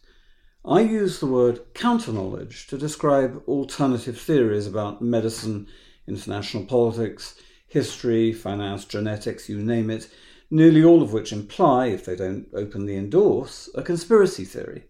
I 0.65 0.79
use 0.79 1.19
the 1.19 1.25
word 1.25 1.73
counter 1.73 2.13
knowledge 2.13 2.67
to 2.67 2.77
describe 2.77 3.43
alternative 3.47 4.19
theories 4.19 4.65
about 4.65 5.01
medicine, 5.01 5.67
international 6.07 6.65
politics, 6.65 7.35
history, 7.67 8.31
finance, 8.31 8.85
genetics, 8.85 9.49
you 9.49 9.57
name 9.57 9.89
it, 9.89 10.09
nearly 10.49 10.83
all 10.83 11.01
of 11.01 11.11
which 11.11 11.33
imply, 11.33 11.87
if 11.87 12.05
they 12.05 12.15
don't 12.15 12.47
openly 12.53 12.95
endorse, 12.95 13.69
a 13.75 13.81
conspiracy 13.81 14.45
theory. 14.45 14.85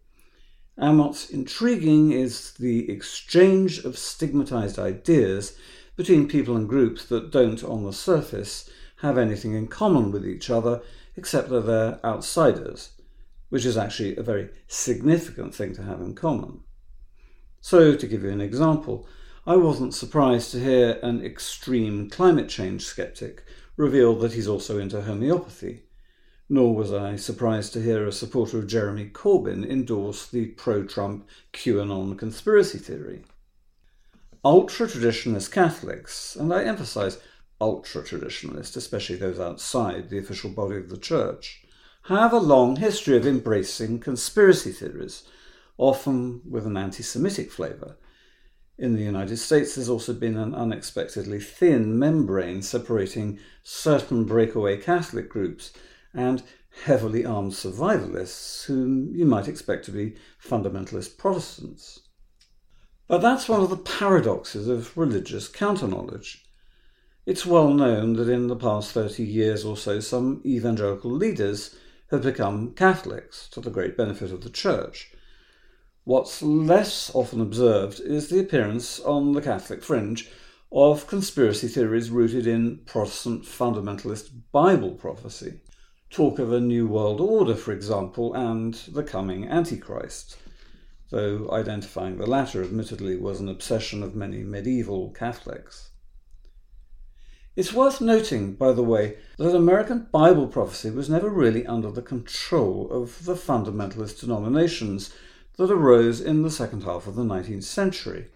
And 0.77 0.99
what's 0.99 1.29
intriguing 1.29 2.11
is 2.11 2.51
the 2.59 2.91
exchange 2.91 3.79
of 3.79 3.97
stigmatized 3.97 4.77
ideas 4.77 5.57
between 5.95 6.27
people 6.27 6.55
and 6.55 6.69
groups 6.69 7.05
that 7.05 7.31
don't, 7.31 7.63
on 7.63 7.83
the 7.83 7.93
surface, 7.93 8.69
have 8.97 9.17
anything 9.17 9.53
in 9.53 9.67
common 9.67 10.11
with 10.11 10.25
each 10.25 10.49
other 10.49 10.81
except 11.15 11.49
that 11.49 11.65
they're 11.65 11.99
outsiders, 12.03 12.91
which 13.49 13.65
is 13.65 13.77
actually 13.77 14.15
a 14.15 14.23
very 14.23 14.49
significant 14.67 15.53
thing 15.53 15.73
to 15.73 15.83
have 15.83 16.01
in 16.01 16.15
common. 16.15 16.61
So, 17.61 17.95
to 17.95 18.07
give 18.07 18.23
you 18.23 18.29
an 18.29 18.41
example, 18.41 19.07
I 19.45 19.55
wasn't 19.55 19.93
surprised 19.93 20.51
to 20.51 20.59
hear 20.59 20.99
an 21.03 21.23
extreme 21.23 22.09
climate 22.09 22.49
change 22.49 22.85
skeptic 22.85 23.43
reveal 23.75 24.15
that 24.15 24.33
he's 24.33 24.47
also 24.47 24.79
into 24.79 25.01
homeopathy, 25.01 25.83
nor 26.49 26.75
was 26.75 26.93
I 26.93 27.15
surprised 27.15 27.73
to 27.73 27.81
hear 27.81 28.05
a 28.05 28.11
supporter 28.11 28.59
of 28.59 28.67
Jeremy 28.67 29.09
Corbyn 29.09 29.69
endorse 29.69 30.27
the 30.27 30.47
pro 30.47 30.83
Trump 30.83 31.27
QAnon 31.51 32.17
conspiracy 32.17 32.77
theory. 32.77 33.23
Ultra 34.45 34.87
traditionalist 34.87 35.51
Catholics, 35.51 36.35
and 36.35 36.53
I 36.53 36.63
emphasize 36.63 37.19
ultra 37.63 38.03
traditionalist, 38.03 38.75
especially 38.75 39.15
those 39.15 39.39
outside 39.39 40.09
the 40.09 40.17
official 40.17 40.49
body 40.49 40.75
of 40.75 40.89
the 40.89 40.97
Church, 40.97 41.63
have 42.03 42.33
a 42.33 42.37
long 42.37 42.75
history 42.75 43.15
of 43.15 43.25
embracing 43.25 43.99
conspiracy 43.99 44.73
theories, 44.73 45.23
often 45.77 46.41
with 46.45 46.67
an 46.67 46.75
anti 46.75 47.01
Semitic 47.01 47.49
flavour. 47.49 47.95
In 48.77 48.95
the 48.95 49.03
United 49.03 49.37
States, 49.37 49.75
there's 49.75 49.87
also 49.87 50.13
been 50.13 50.35
an 50.35 50.53
unexpectedly 50.53 51.39
thin 51.39 51.97
membrane 51.97 52.61
separating 52.61 53.39
certain 53.63 54.25
breakaway 54.25 54.75
Catholic 54.75 55.29
groups 55.29 55.71
and 56.13 56.43
heavily 56.83 57.23
armed 57.23 57.53
survivalists, 57.53 58.65
whom 58.65 59.15
you 59.15 59.25
might 59.25 59.47
expect 59.47 59.85
to 59.85 59.91
be 59.91 60.15
fundamentalist 60.43 61.17
Protestants. 61.17 62.01
But 63.07 63.21
that's 63.21 63.47
one 63.47 63.61
of 63.61 63.69
the 63.69 63.77
paradoxes 63.77 64.67
of 64.67 64.97
religious 64.97 65.47
counter 65.47 65.87
knowledge. 65.87 66.42
It's 67.25 67.45
well 67.45 67.73
known 67.73 68.13
that 68.17 68.27
in 68.27 68.47
the 68.47 68.55
past 68.57 68.91
30 68.91 69.23
years 69.23 69.63
or 69.63 69.77
so, 69.77 70.01
some 70.01 70.41
evangelical 70.45 71.09
leaders 71.09 71.73
have 72.11 72.23
become 72.23 72.73
Catholics 72.73 73.47
to 73.51 73.61
the 73.61 73.69
great 73.69 73.95
benefit 73.95 74.29
of 74.29 74.41
the 74.41 74.49
Church. 74.49 75.09
What's 76.03 76.41
less 76.41 77.09
often 77.15 77.39
observed 77.39 78.01
is 78.01 78.27
the 78.27 78.41
appearance 78.41 78.99
on 78.99 79.31
the 79.31 79.41
Catholic 79.41 79.83
fringe 79.83 80.29
of 80.69 81.07
conspiracy 81.07 81.69
theories 81.69 82.09
rooted 82.09 82.45
in 82.45 82.79
Protestant 82.85 83.45
fundamentalist 83.45 84.31
Bible 84.51 84.91
prophecy. 84.91 85.61
Talk 86.09 86.39
of 86.39 86.51
a 86.51 86.59
New 86.59 86.87
World 86.87 87.21
Order, 87.21 87.55
for 87.55 87.71
example, 87.71 88.33
and 88.33 88.73
the 88.73 89.01
coming 89.01 89.47
Antichrist, 89.47 90.35
though 91.09 91.49
identifying 91.51 92.17
the 92.17 92.27
latter 92.27 92.61
admittedly 92.61 93.15
was 93.15 93.39
an 93.39 93.47
obsession 93.47 94.03
of 94.03 94.13
many 94.13 94.43
medieval 94.43 95.11
Catholics. 95.11 95.91
It's 97.55 97.71
worth 97.71 98.01
noting, 98.01 98.53
by 98.55 98.71
the 98.71 98.83
way, 98.83 99.17
that 99.37 99.55
American 99.55 100.07
Bible 100.11 100.47
prophecy 100.47 100.89
was 100.89 101.07
never 101.07 101.29
really 101.29 101.67
under 101.67 101.91
the 101.91 102.01
control 102.01 102.89
of 102.91 103.25
the 103.25 103.35
fundamentalist 103.35 104.21
denominations 104.21 105.13
that 105.57 105.69
arose 105.69 106.19
in 106.19 106.41
the 106.41 106.49
second 106.49 106.81
half 106.81 107.05
of 107.05 107.13
the 107.13 107.23
19th 107.23 107.63
century. 107.63 108.29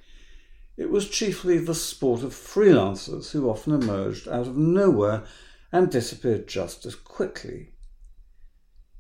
It 0.78 0.92
was 0.92 1.10
chiefly 1.10 1.58
the 1.58 1.74
sport 1.74 2.22
of 2.22 2.34
freelancers 2.34 3.32
who 3.32 3.50
often 3.50 3.74
emerged 3.74 4.28
out 4.28 4.46
of 4.46 4.56
nowhere 4.56 5.24
and 5.72 5.90
disappeared 5.90 6.48
just 6.48 6.86
as 6.86 6.94
quickly. 6.94 7.72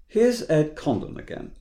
Here's 0.08 0.50
Ed 0.50 0.76
Condon 0.76 1.20
again. 1.20 1.52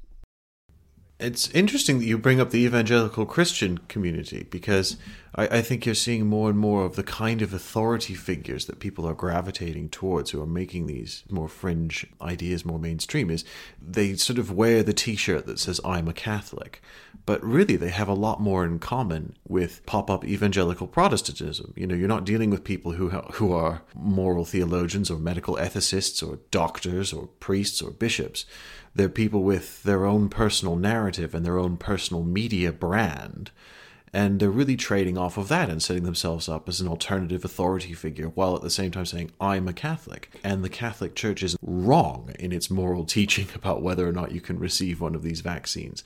It's 1.18 1.48
interesting 1.52 1.98
that 1.98 2.04
you 2.04 2.18
bring 2.18 2.40
up 2.40 2.50
the 2.50 2.64
evangelical 2.66 3.24
Christian 3.24 3.78
community 3.78 4.46
because 4.50 4.98
I, 5.34 5.46
I, 5.46 5.62
think 5.62 5.86
you're 5.86 5.94
seeing 5.94 6.26
more 6.26 6.50
and 6.50 6.58
more 6.58 6.84
of 6.84 6.94
the 6.94 7.02
kind 7.02 7.40
of 7.40 7.54
authority 7.54 8.12
figures 8.12 8.66
that 8.66 8.80
people 8.80 9.06
are 9.06 9.14
gravitating 9.14 9.88
towards 9.88 10.30
who 10.30 10.42
are 10.42 10.46
making 10.46 10.86
these 10.86 11.24
more 11.30 11.48
fringe 11.48 12.06
ideas 12.20 12.66
more 12.66 12.78
mainstream 12.78 13.30
is 13.30 13.46
they 13.80 14.14
sort 14.16 14.38
of 14.38 14.52
wear 14.52 14.82
the 14.82 14.92
t-shirt 14.92 15.46
that 15.46 15.58
says 15.58 15.80
I'm 15.86 16.06
a 16.06 16.12
Catholic 16.12 16.82
but 17.24 17.42
really 17.42 17.76
they 17.76 17.88
have 17.88 18.08
a 18.08 18.14
lot 18.14 18.40
more 18.40 18.64
in 18.64 18.78
common 18.78 19.36
with 19.48 19.84
pop-up 19.86 20.24
evangelical 20.24 20.86
Protestantism. 20.86 21.72
You 21.76 21.86
know, 21.86 21.94
you're 21.94 22.08
not 22.08 22.24
dealing 22.24 22.50
with 22.50 22.62
people 22.62 22.92
who 22.92 23.08
who 23.08 23.52
are 23.52 23.82
moral 23.94 24.44
theologians 24.44 25.10
or 25.10 25.18
medical 25.18 25.56
ethicists 25.56 26.26
or 26.26 26.38
doctors 26.50 27.12
or 27.12 27.26
priests 27.26 27.82
or 27.82 27.90
bishops 27.90 28.46
they're 28.96 29.08
people 29.08 29.42
with 29.42 29.82
their 29.82 30.06
own 30.06 30.28
personal 30.28 30.76
narrative 30.76 31.34
and 31.34 31.44
their 31.44 31.58
own 31.58 31.76
personal 31.76 32.22
media 32.22 32.72
brand. 32.72 33.50
And 34.12 34.40
they're 34.40 34.50
really 34.50 34.76
trading 34.76 35.18
off 35.18 35.36
of 35.36 35.48
that 35.48 35.68
and 35.68 35.82
setting 35.82 36.04
themselves 36.04 36.48
up 36.48 36.68
as 36.68 36.80
an 36.80 36.88
alternative 36.88 37.44
authority 37.44 37.92
figure 37.92 38.28
while 38.28 38.56
at 38.56 38.62
the 38.62 38.70
same 38.70 38.90
time 38.90 39.04
saying, 39.04 39.32
I'm 39.38 39.68
a 39.68 39.74
Catholic. 39.74 40.30
And 40.42 40.64
the 40.64 40.70
Catholic 40.70 41.14
Church 41.14 41.42
is 41.42 41.56
wrong 41.60 42.30
in 42.38 42.50
its 42.50 42.70
moral 42.70 43.04
teaching 43.16 43.48
about 43.54 43.82
whether 43.82 44.08
or 44.08 44.12
not 44.12 44.32
you 44.32 44.40
can 44.40 44.58
receive 44.58 45.00
one 45.00 45.14
of 45.14 45.22
these 45.22 45.40
vaccines. 45.40 46.02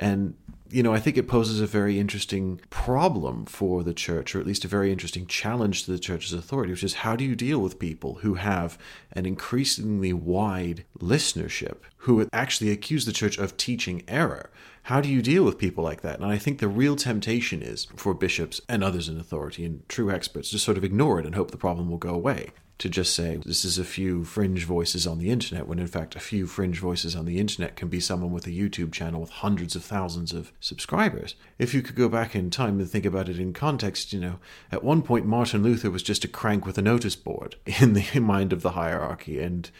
And 0.00 0.34
you 0.70 0.84
know, 0.84 0.94
I 0.94 1.00
think 1.00 1.16
it 1.16 1.26
poses 1.26 1.60
a 1.60 1.66
very 1.66 1.98
interesting 1.98 2.60
problem 2.70 3.44
for 3.44 3.82
the 3.82 3.92
church, 3.92 4.34
or 4.34 4.40
at 4.40 4.46
least 4.46 4.64
a 4.64 4.68
very 4.68 4.92
interesting 4.92 5.26
challenge 5.26 5.84
to 5.84 5.90
the 5.90 5.98
church's 5.98 6.32
authority, 6.32 6.70
which 6.70 6.84
is 6.84 6.94
how 6.94 7.16
do 7.16 7.24
you 7.24 7.34
deal 7.34 7.58
with 7.58 7.78
people 7.78 8.14
who 8.22 8.34
have 8.34 8.78
an 9.12 9.26
increasingly 9.26 10.12
wide 10.12 10.84
listenership 11.00 11.78
who 11.98 12.28
actually 12.32 12.70
accuse 12.70 13.04
the 13.04 13.12
church 13.12 13.36
of 13.36 13.56
teaching 13.56 14.04
error? 14.06 14.50
How 14.84 15.00
do 15.00 15.08
you 15.08 15.22
deal 15.22 15.44
with 15.44 15.58
people 15.58 15.82
like 15.82 16.02
that? 16.02 16.20
And 16.20 16.30
I 16.30 16.38
think 16.38 16.60
the 16.60 16.68
real 16.68 16.94
temptation 16.94 17.62
is 17.62 17.88
for 17.96 18.14
bishops 18.14 18.60
and 18.68 18.84
others 18.84 19.08
in 19.08 19.18
authority 19.18 19.64
and 19.64 19.86
true 19.88 20.10
experts 20.10 20.50
to 20.50 20.58
sort 20.58 20.78
of 20.78 20.84
ignore 20.84 21.18
it 21.18 21.26
and 21.26 21.34
hope 21.34 21.50
the 21.50 21.56
problem 21.56 21.90
will 21.90 21.98
go 21.98 22.14
away 22.14 22.50
to 22.80 22.88
just 22.88 23.14
say 23.14 23.38
this 23.44 23.62
is 23.62 23.78
a 23.78 23.84
few 23.84 24.24
fringe 24.24 24.64
voices 24.64 25.06
on 25.06 25.18
the 25.18 25.28
internet, 25.28 25.68
when 25.68 25.78
in 25.78 25.86
fact 25.86 26.16
a 26.16 26.20
few 26.20 26.46
fringe 26.46 26.78
voices 26.78 27.14
on 27.14 27.26
the 27.26 27.38
internet 27.38 27.76
can 27.76 27.88
be 27.88 28.00
someone 28.00 28.32
with 28.32 28.46
a 28.46 28.50
YouTube 28.50 28.90
channel 28.90 29.20
with 29.20 29.28
hundreds 29.28 29.76
of 29.76 29.84
thousands 29.84 30.32
of 30.32 30.50
subscribers. 30.60 31.34
If 31.58 31.74
you 31.74 31.82
could 31.82 31.94
go 31.94 32.08
back 32.08 32.34
in 32.34 32.48
time 32.48 32.80
and 32.80 32.90
think 32.90 33.04
about 33.04 33.28
it 33.28 33.38
in 33.38 33.52
context, 33.52 34.14
you 34.14 34.20
know, 34.20 34.38
at 34.72 34.82
one 34.82 35.02
point 35.02 35.26
Martin 35.26 35.62
Luther 35.62 35.90
was 35.90 36.02
just 36.02 36.24
a 36.24 36.28
crank 36.28 36.64
with 36.64 36.78
a 36.78 36.82
notice 36.82 37.16
board 37.16 37.56
in 37.80 37.92
the 37.92 38.18
mind 38.18 38.50
of 38.50 38.62
the 38.62 38.70
hierarchy, 38.70 39.38
and 39.40 39.70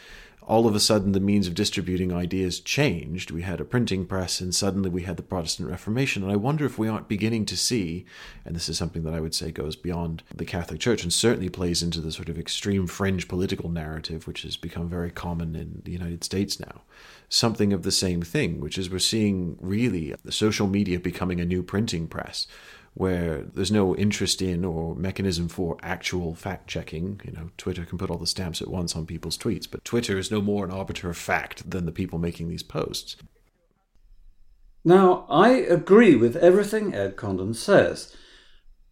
all 0.51 0.67
of 0.67 0.75
a 0.75 0.81
sudden 0.81 1.13
the 1.13 1.21
means 1.21 1.47
of 1.47 1.55
distributing 1.55 2.13
ideas 2.13 2.59
changed. 2.59 3.31
We 3.31 3.43
had 3.43 3.61
a 3.61 3.65
printing 3.65 4.05
press, 4.05 4.41
and 4.41 4.53
suddenly 4.53 4.91
we 4.91 5.03
had 5.03 5.17
the 5.17 5.23
Protestant 5.23 5.71
Reformation. 5.71 6.25
And 6.25 6.33
I 6.33 6.35
wonder 6.35 6.67
if 6.67 6.77
we 6.77 6.89
aren't 6.89 7.07
beginning 7.07 7.47
to 7.47 7.57
see, 7.57 8.05
and 8.45 8.57
this 8.57 8.69
is 8.69 8.77
something 8.77 9.05
that 9.05 9.15
I 9.15 9.21
would 9.21 9.33
say 9.33 9.53
goes 9.53 9.77
beyond 9.77 10.25
the 10.35 10.45
Catholic 10.45 10.81
Church 10.81 11.05
and 11.05 11.13
certainly 11.13 11.51
plays 11.51 11.85
into 11.85 12.01
the 12.01 12.11
sort 12.11 12.29
of 12.29 12.37
extreme 12.37 12.89
fringe 12.89 13.29
political 13.29 13.69
narrative, 13.69 14.27
which 14.27 14.43
has 14.43 14.57
become 14.57 14.89
very 14.89 15.13
common 15.13 15.55
in 15.55 15.83
the 15.85 15.93
United 15.93 16.25
States 16.25 16.59
now. 16.59 16.81
Something 17.29 17.73
of 17.73 17.85
the 17.85 17.93
same 17.93 18.21
thing, 18.21 18.59
which 18.59 18.77
is 18.77 18.91
we're 18.91 18.99
seeing 18.99 19.57
really 19.61 20.17
the 20.25 20.33
social 20.33 20.67
media 20.67 20.99
becoming 20.99 21.41
a 21.41 21.45
new 21.45 21.63
printing 21.63 22.09
press 22.09 22.49
where 22.95 23.43
there's 23.43 23.71
no 23.71 23.95
interest 23.97 24.43
in 24.43 24.65
or 24.65 24.95
mechanism 24.95 25.49
for 25.49 25.79
actual 25.83 26.35
fact 26.35 26.69
checking. 26.69 27.21
You 27.25 27.33
know, 27.33 27.51
Twitter 27.57 27.85
can 27.85 27.99
put 27.99 28.11
all 28.11 28.19
the 28.19 28.27
stamps 28.27 28.61
at 28.61 28.69
once 28.69 28.97
on 28.97 29.07
people's 29.07 29.39
tweets, 29.39 29.71
but 29.71 29.85
Twitter 29.85 30.19
is 30.19 30.31
no 30.31 30.41
more 30.41 30.65
an 30.65 30.71
arbiter 30.71 31.09
of 31.09 31.17
fact 31.17 31.71
than 31.71 31.87
the 31.87 31.93
people 31.93 32.19
making 32.19 32.49
these 32.49 32.63
posts. 32.63 33.17
Now, 34.85 35.27
I 35.29 35.51
agree 35.51 36.17
with 36.17 36.37
everything 36.37 36.95
Ed 36.95 37.17
Condon 37.17 37.55
says, 37.55 38.17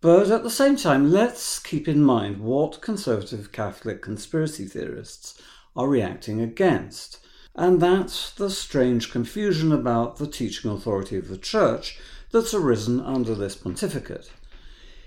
but 0.00 0.30
at 0.30 0.42
the 0.42 0.50
same 0.50 0.76
time, 0.76 1.10
let's 1.10 1.58
keep 1.58 1.88
in 1.88 2.04
mind 2.04 2.40
what 2.40 2.80
conservative 2.80 3.50
Catholic 3.52 4.00
conspiracy 4.00 4.66
theorists 4.66 5.40
are 5.74 5.88
reacting 5.88 6.40
against, 6.40 7.18
and 7.54 7.80
that's 7.80 8.32
the 8.32 8.50
strange 8.50 9.10
confusion 9.10 9.72
about 9.72 10.18
the 10.18 10.26
teaching 10.26 10.70
authority 10.70 11.16
of 11.16 11.28
the 11.28 11.38
Church 11.38 11.98
that's 12.32 12.54
arisen 12.54 13.00
under 13.00 13.34
this 13.34 13.56
pontificate. 13.56 14.30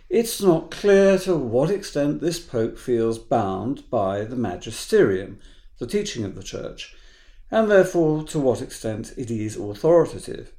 It's 0.10 0.41
not 0.41 0.71
clear 0.71 1.17
to 1.19 1.38
what 1.38 1.69
extent 1.69 2.19
this 2.19 2.39
Pope 2.39 2.77
feels 2.77 3.17
bound 3.17 3.89
by 3.89 4.25
the 4.25 4.36
magisterium, 4.36 5.39
the 5.79 5.88
teaching 5.88 6.25
of 6.25 6.36
the 6.36 6.43
Church, 6.43 6.95
and 7.49 7.71
therefore 7.71 8.23
to 8.25 8.39
what 8.39 8.62
extent 8.62 9.13
it 9.17 9.31
is 9.31 9.55
authoritative. 9.55 10.51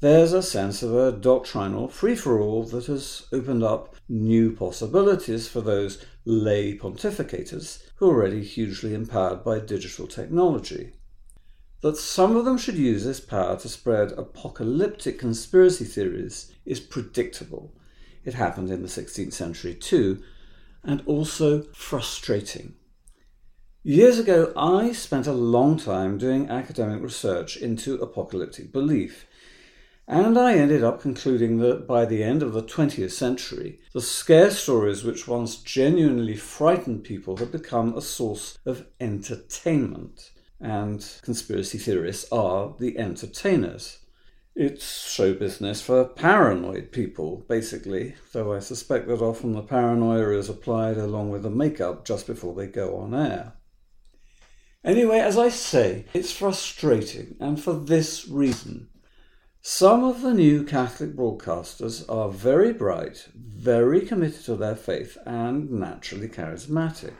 There's 0.00 0.32
a 0.32 0.42
sense 0.42 0.82
of 0.82 0.94
a 0.94 1.12
doctrinal 1.12 1.88
free 1.88 2.16
for 2.16 2.40
all 2.40 2.64
that 2.64 2.86
has 2.86 3.26
opened 3.32 3.62
up 3.62 3.96
new 4.08 4.50
possibilities 4.56 5.46
for 5.46 5.60
those 5.60 6.02
lay 6.24 6.78
pontificators 6.78 7.82
who 7.96 8.08
are 8.08 8.14
already 8.14 8.42
hugely 8.42 8.94
empowered 8.94 9.44
by 9.44 9.58
digital 9.58 10.06
technology. 10.06 10.94
That 11.82 11.96
some 11.96 12.36
of 12.36 12.44
them 12.44 12.58
should 12.58 12.76
use 12.76 13.04
this 13.04 13.20
power 13.20 13.56
to 13.56 13.68
spread 13.68 14.12
apocalyptic 14.12 15.18
conspiracy 15.18 15.86
theories 15.86 16.52
is 16.66 16.78
predictable. 16.78 17.72
It 18.22 18.34
happened 18.34 18.70
in 18.70 18.82
the 18.82 18.88
16th 18.88 19.32
century 19.32 19.74
too, 19.74 20.22
and 20.84 21.02
also 21.06 21.62
frustrating. 21.72 22.74
Years 23.82 24.18
ago, 24.18 24.52
I 24.54 24.92
spent 24.92 25.26
a 25.26 25.32
long 25.32 25.78
time 25.78 26.18
doing 26.18 26.50
academic 26.50 27.02
research 27.02 27.56
into 27.56 27.94
apocalyptic 27.94 28.72
belief, 28.72 29.26
and 30.06 30.38
I 30.38 30.56
ended 30.56 30.84
up 30.84 31.00
concluding 31.00 31.60
that 31.60 31.86
by 31.86 32.04
the 32.04 32.22
end 32.22 32.42
of 32.42 32.52
the 32.52 32.62
20th 32.62 33.12
century, 33.12 33.78
the 33.94 34.02
scare 34.02 34.50
stories 34.50 35.02
which 35.02 35.26
once 35.26 35.56
genuinely 35.56 36.36
frightened 36.36 37.04
people 37.04 37.38
had 37.38 37.50
become 37.50 37.96
a 37.96 38.02
source 38.02 38.58
of 38.66 38.86
entertainment 39.00 40.32
and 40.60 41.04
conspiracy 41.22 41.78
theorists 41.78 42.30
are 42.30 42.74
the 42.78 42.98
entertainers. 42.98 43.98
It's 44.54 45.08
show 45.08 45.32
business 45.32 45.80
for 45.80 46.04
paranoid 46.04 46.92
people, 46.92 47.44
basically, 47.48 48.16
though 48.32 48.52
I 48.52 48.58
suspect 48.58 49.08
that 49.08 49.22
often 49.22 49.52
the 49.52 49.62
paranoia 49.62 50.36
is 50.36 50.48
applied 50.48 50.98
along 50.98 51.30
with 51.30 51.44
the 51.44 51.50
makeup 51.50 52.04
just 52.04 52.26
before 52.26 52.54
they 52.54 52.66
go 52.66 52.96
on 52.96 53.14
air. 53.14 53.54
Anyway, 54.84 55.18
as 55.18 55.38
I 55.38 55.50
say, 55.50 56.06
it's 56.12 56.32
frustrating, 56.32 57.36
and 57.38 57.62
for 57.62 57.74
this 57.74 58.28
reason. 58.28 58.88
Some 59.62 60.04
of 60.04 60.22
the 60.22 60.32
new 60.32 60.64
Catholic 60.64 61.14
broadcasters 61.14 62.04
are 62.08 62.30
very 62.30 62.72
bright, 62.72 63.28
very 63.34 64.00
committed 64.00 64.42
to 64.44 64.56
their 64.56 64.74
faith, 64.74 65.18
and 65.26 65.70
naturally 65.70 66.28
charismatic. 66.28 67.12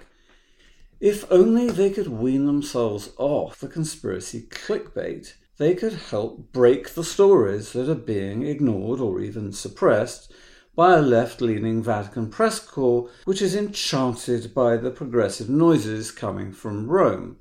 If 1.01 1.25
only 1.33 1.71
they 1.71 1.89
could 1.89 2.09
wean 2.09 2.45
themselves 2.45 3.13
off 3.17 3.59
the 3.59 3.69
conspiracy 3.69 4.43
clickbait, 4.51 5.33
they 5.57 5.75
could 5.75 5.95
help 5.95 6.53
break 6.53 6.91
the 6.91 7.05
stories 7.05 7.73
that 7.73 7.89
are 7.89 7.95
being 7.95 8.43
ignored 8.43 9.01
or 9.01 9.19
even 9.21 9.53
suppressed 9.53 10.31
by 10.77 10.95
a 10.95 11.01
left 11.01 11.41
leaning 11.41 11.83
Vatican 11.83 12.29
press 12.29 12.61
corps 12.61 13.09
which 13.25 13.41
is 13.41 13.57
enchanted 13.57 14.53
by 14.53 14.77
the 14.77 14.91
progressive 14.91 15.49
noises 15.49 16.11
coming 16.11 16.53
from 16.53 16.87
Rome. 16.87 17.39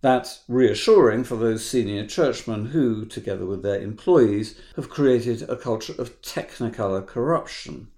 That's 0.00 0.42
reassuring 0.48 1.24
for 1.24 1.36
those 1.36 1.68
senior 1.68 2.06
churchmen 2.06 2.66
who, 2.66 3.04
together 3.04 3.44
with 3.44 3.62
their 3.62 3.80
employees, 3.80 4.58
have 4.76 4.88
created 4.88 5.42
a 5.42 5.56
culture 5.56 5.94
of 5.98 6.22
technicolor 6.22 7.06
corruption. 7.06 7.88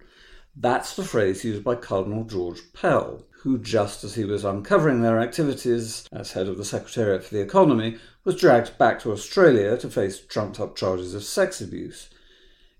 That's 0.53 0.95
the 0.95 1.03
phrase 1.03 1.45
used 1.45 1.63
by 1.63 1.75
Cardinal 1.75 2.25
George 2.25 2.61
Pell, 2.73 3.25
who, 3.45 3.59
just 3.59 4.03
as 4.03 4.15
he 4.15 4.25
was 4.25 4.43
uncovering 4.43 5.01
their 5.01 5.19
activities 5.19 6.07
as 6.11 6.31
head 6.31 6.47
of 6.47 6.57
the 6.57 6.65
Secretariat 6.65 7.23
for 7.23 7.35
the 7.35 7.41
Economy, 7.41 7.95
was 8.23 8.35
dragged 8.35 8.75
back 8.79 8.99
to 8.99 9.11
Australia 9.11 9.77
to 9.77 9.87
face 9.87 10.19
trumped 10.19 10.59
up 10.59 10.75
charges 10.75 11.13
of 11.13 11.23
sex 11.23 11.61
abuse. 11.61 12.09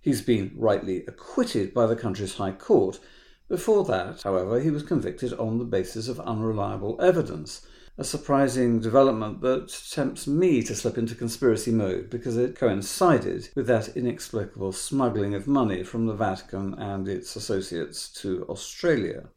He's 0.02 0.24
been 0.24 0.52
rightly 0.56 1.06
acquitted 1.06 1.72
by 1.72 1.86
the 1.86 1.96
country's 1.96 2.38
High 2.38 2.54
Court. 2.54 3.00
Before 3.48 3.86
that, 3.86 4.24
however, 4.24 4.60
he 4.60 4.72
was 4.72 4.82
convicted 4.82 5.34
on 5.34 5.60
the 5.60 5.66
basis 5.66 6.08
of 6.08 6.20
unreliable 6.22 7.00
evidence, 7.00 7.68
a 8.00 8.04
surprising 8.04 8.80
development 8.80 9.42
that 9.42 9.68
tempts 9.92 10.26
me 10.26 10.64
to 10.64 10.74
slip 10.74 10.98
into 10.98 11.14
conspiracy 11.14 11.70
mode 11.70 12.10
because 12.10 12.38
it 12.38 12.56
coincided 12.56 13.50
with 13.54 13.68
that 13.68 13.96
inexplicable 13.96 14.72
smuggling 14.72 15.36
of 15.36 15.46
money 15.46 15.84
from 15.84 16.08
the 16.08 16.16
Vatican 16.16 16.74
and 16.74 17.08
its 17.08 17.36
associates 17.36 18.10
to 18.10 18.48
Australia. 18.50 19.30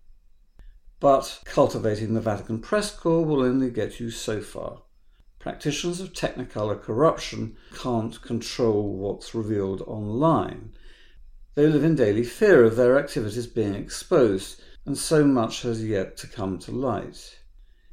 But 1.00 1.40
cultivating 1.44 2.14
the 2.14 2.20
Vatican 2.20 2.60
press 2.60 2.90
corps 2.94 3.24
will 3.24 3.42
only 3.42 3.70
get 3.70 4.00
you 4.00 4.10
so 4.10 4.40
far. 4.40 4.82
Practitioners 5.38 6.00
of 6.00 6.12
technicolor 6.12 6.80
corruption 6.80 7.56
can't 7.74 8.20
control 8.20 8.96
what's 8.96 9.34
revealed 9.34 9.82
online. 9.82 10.72
They 11.54 11.68
live 11.68 11.84
in 11.84 11.94
daily 11.94 12.24
fear 12.24 12.64
of 12.64 12.76
their 12.76 12.98
activities 12.98 13.46
being 13.46 13.74
exposed, 13.74 14.60
and 14.84 14.98
so 14.98 15.24
much 15.24 15.62
has 15.62 15.84
yet 15.84 16.16
to 16.18 16.26
come 16.26 16.58
to 16.60 16.72
light. 16.72 17.38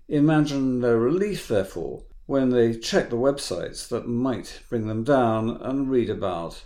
Imagine 0.07 0.81
their 0.81 0.97
relief, 0.97 1.47
therefore, 1.47 2.03
when 2.25 2.49
they 2.49 2.75
check 2.75 3.09
the 3.09 3.15
websites 3.15 3.87
that 3.89 4.07
might 4.07 4.61
bring 4.67 4.87
them 4.87 5.03
down 5.03 5.49
and 5.61 5.89
read 5.89 6.09
about 6.09 6.63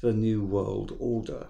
the 0.00 0.12
New 0.14 0.42
World 0.42 0.96
Order. 0.98 1.48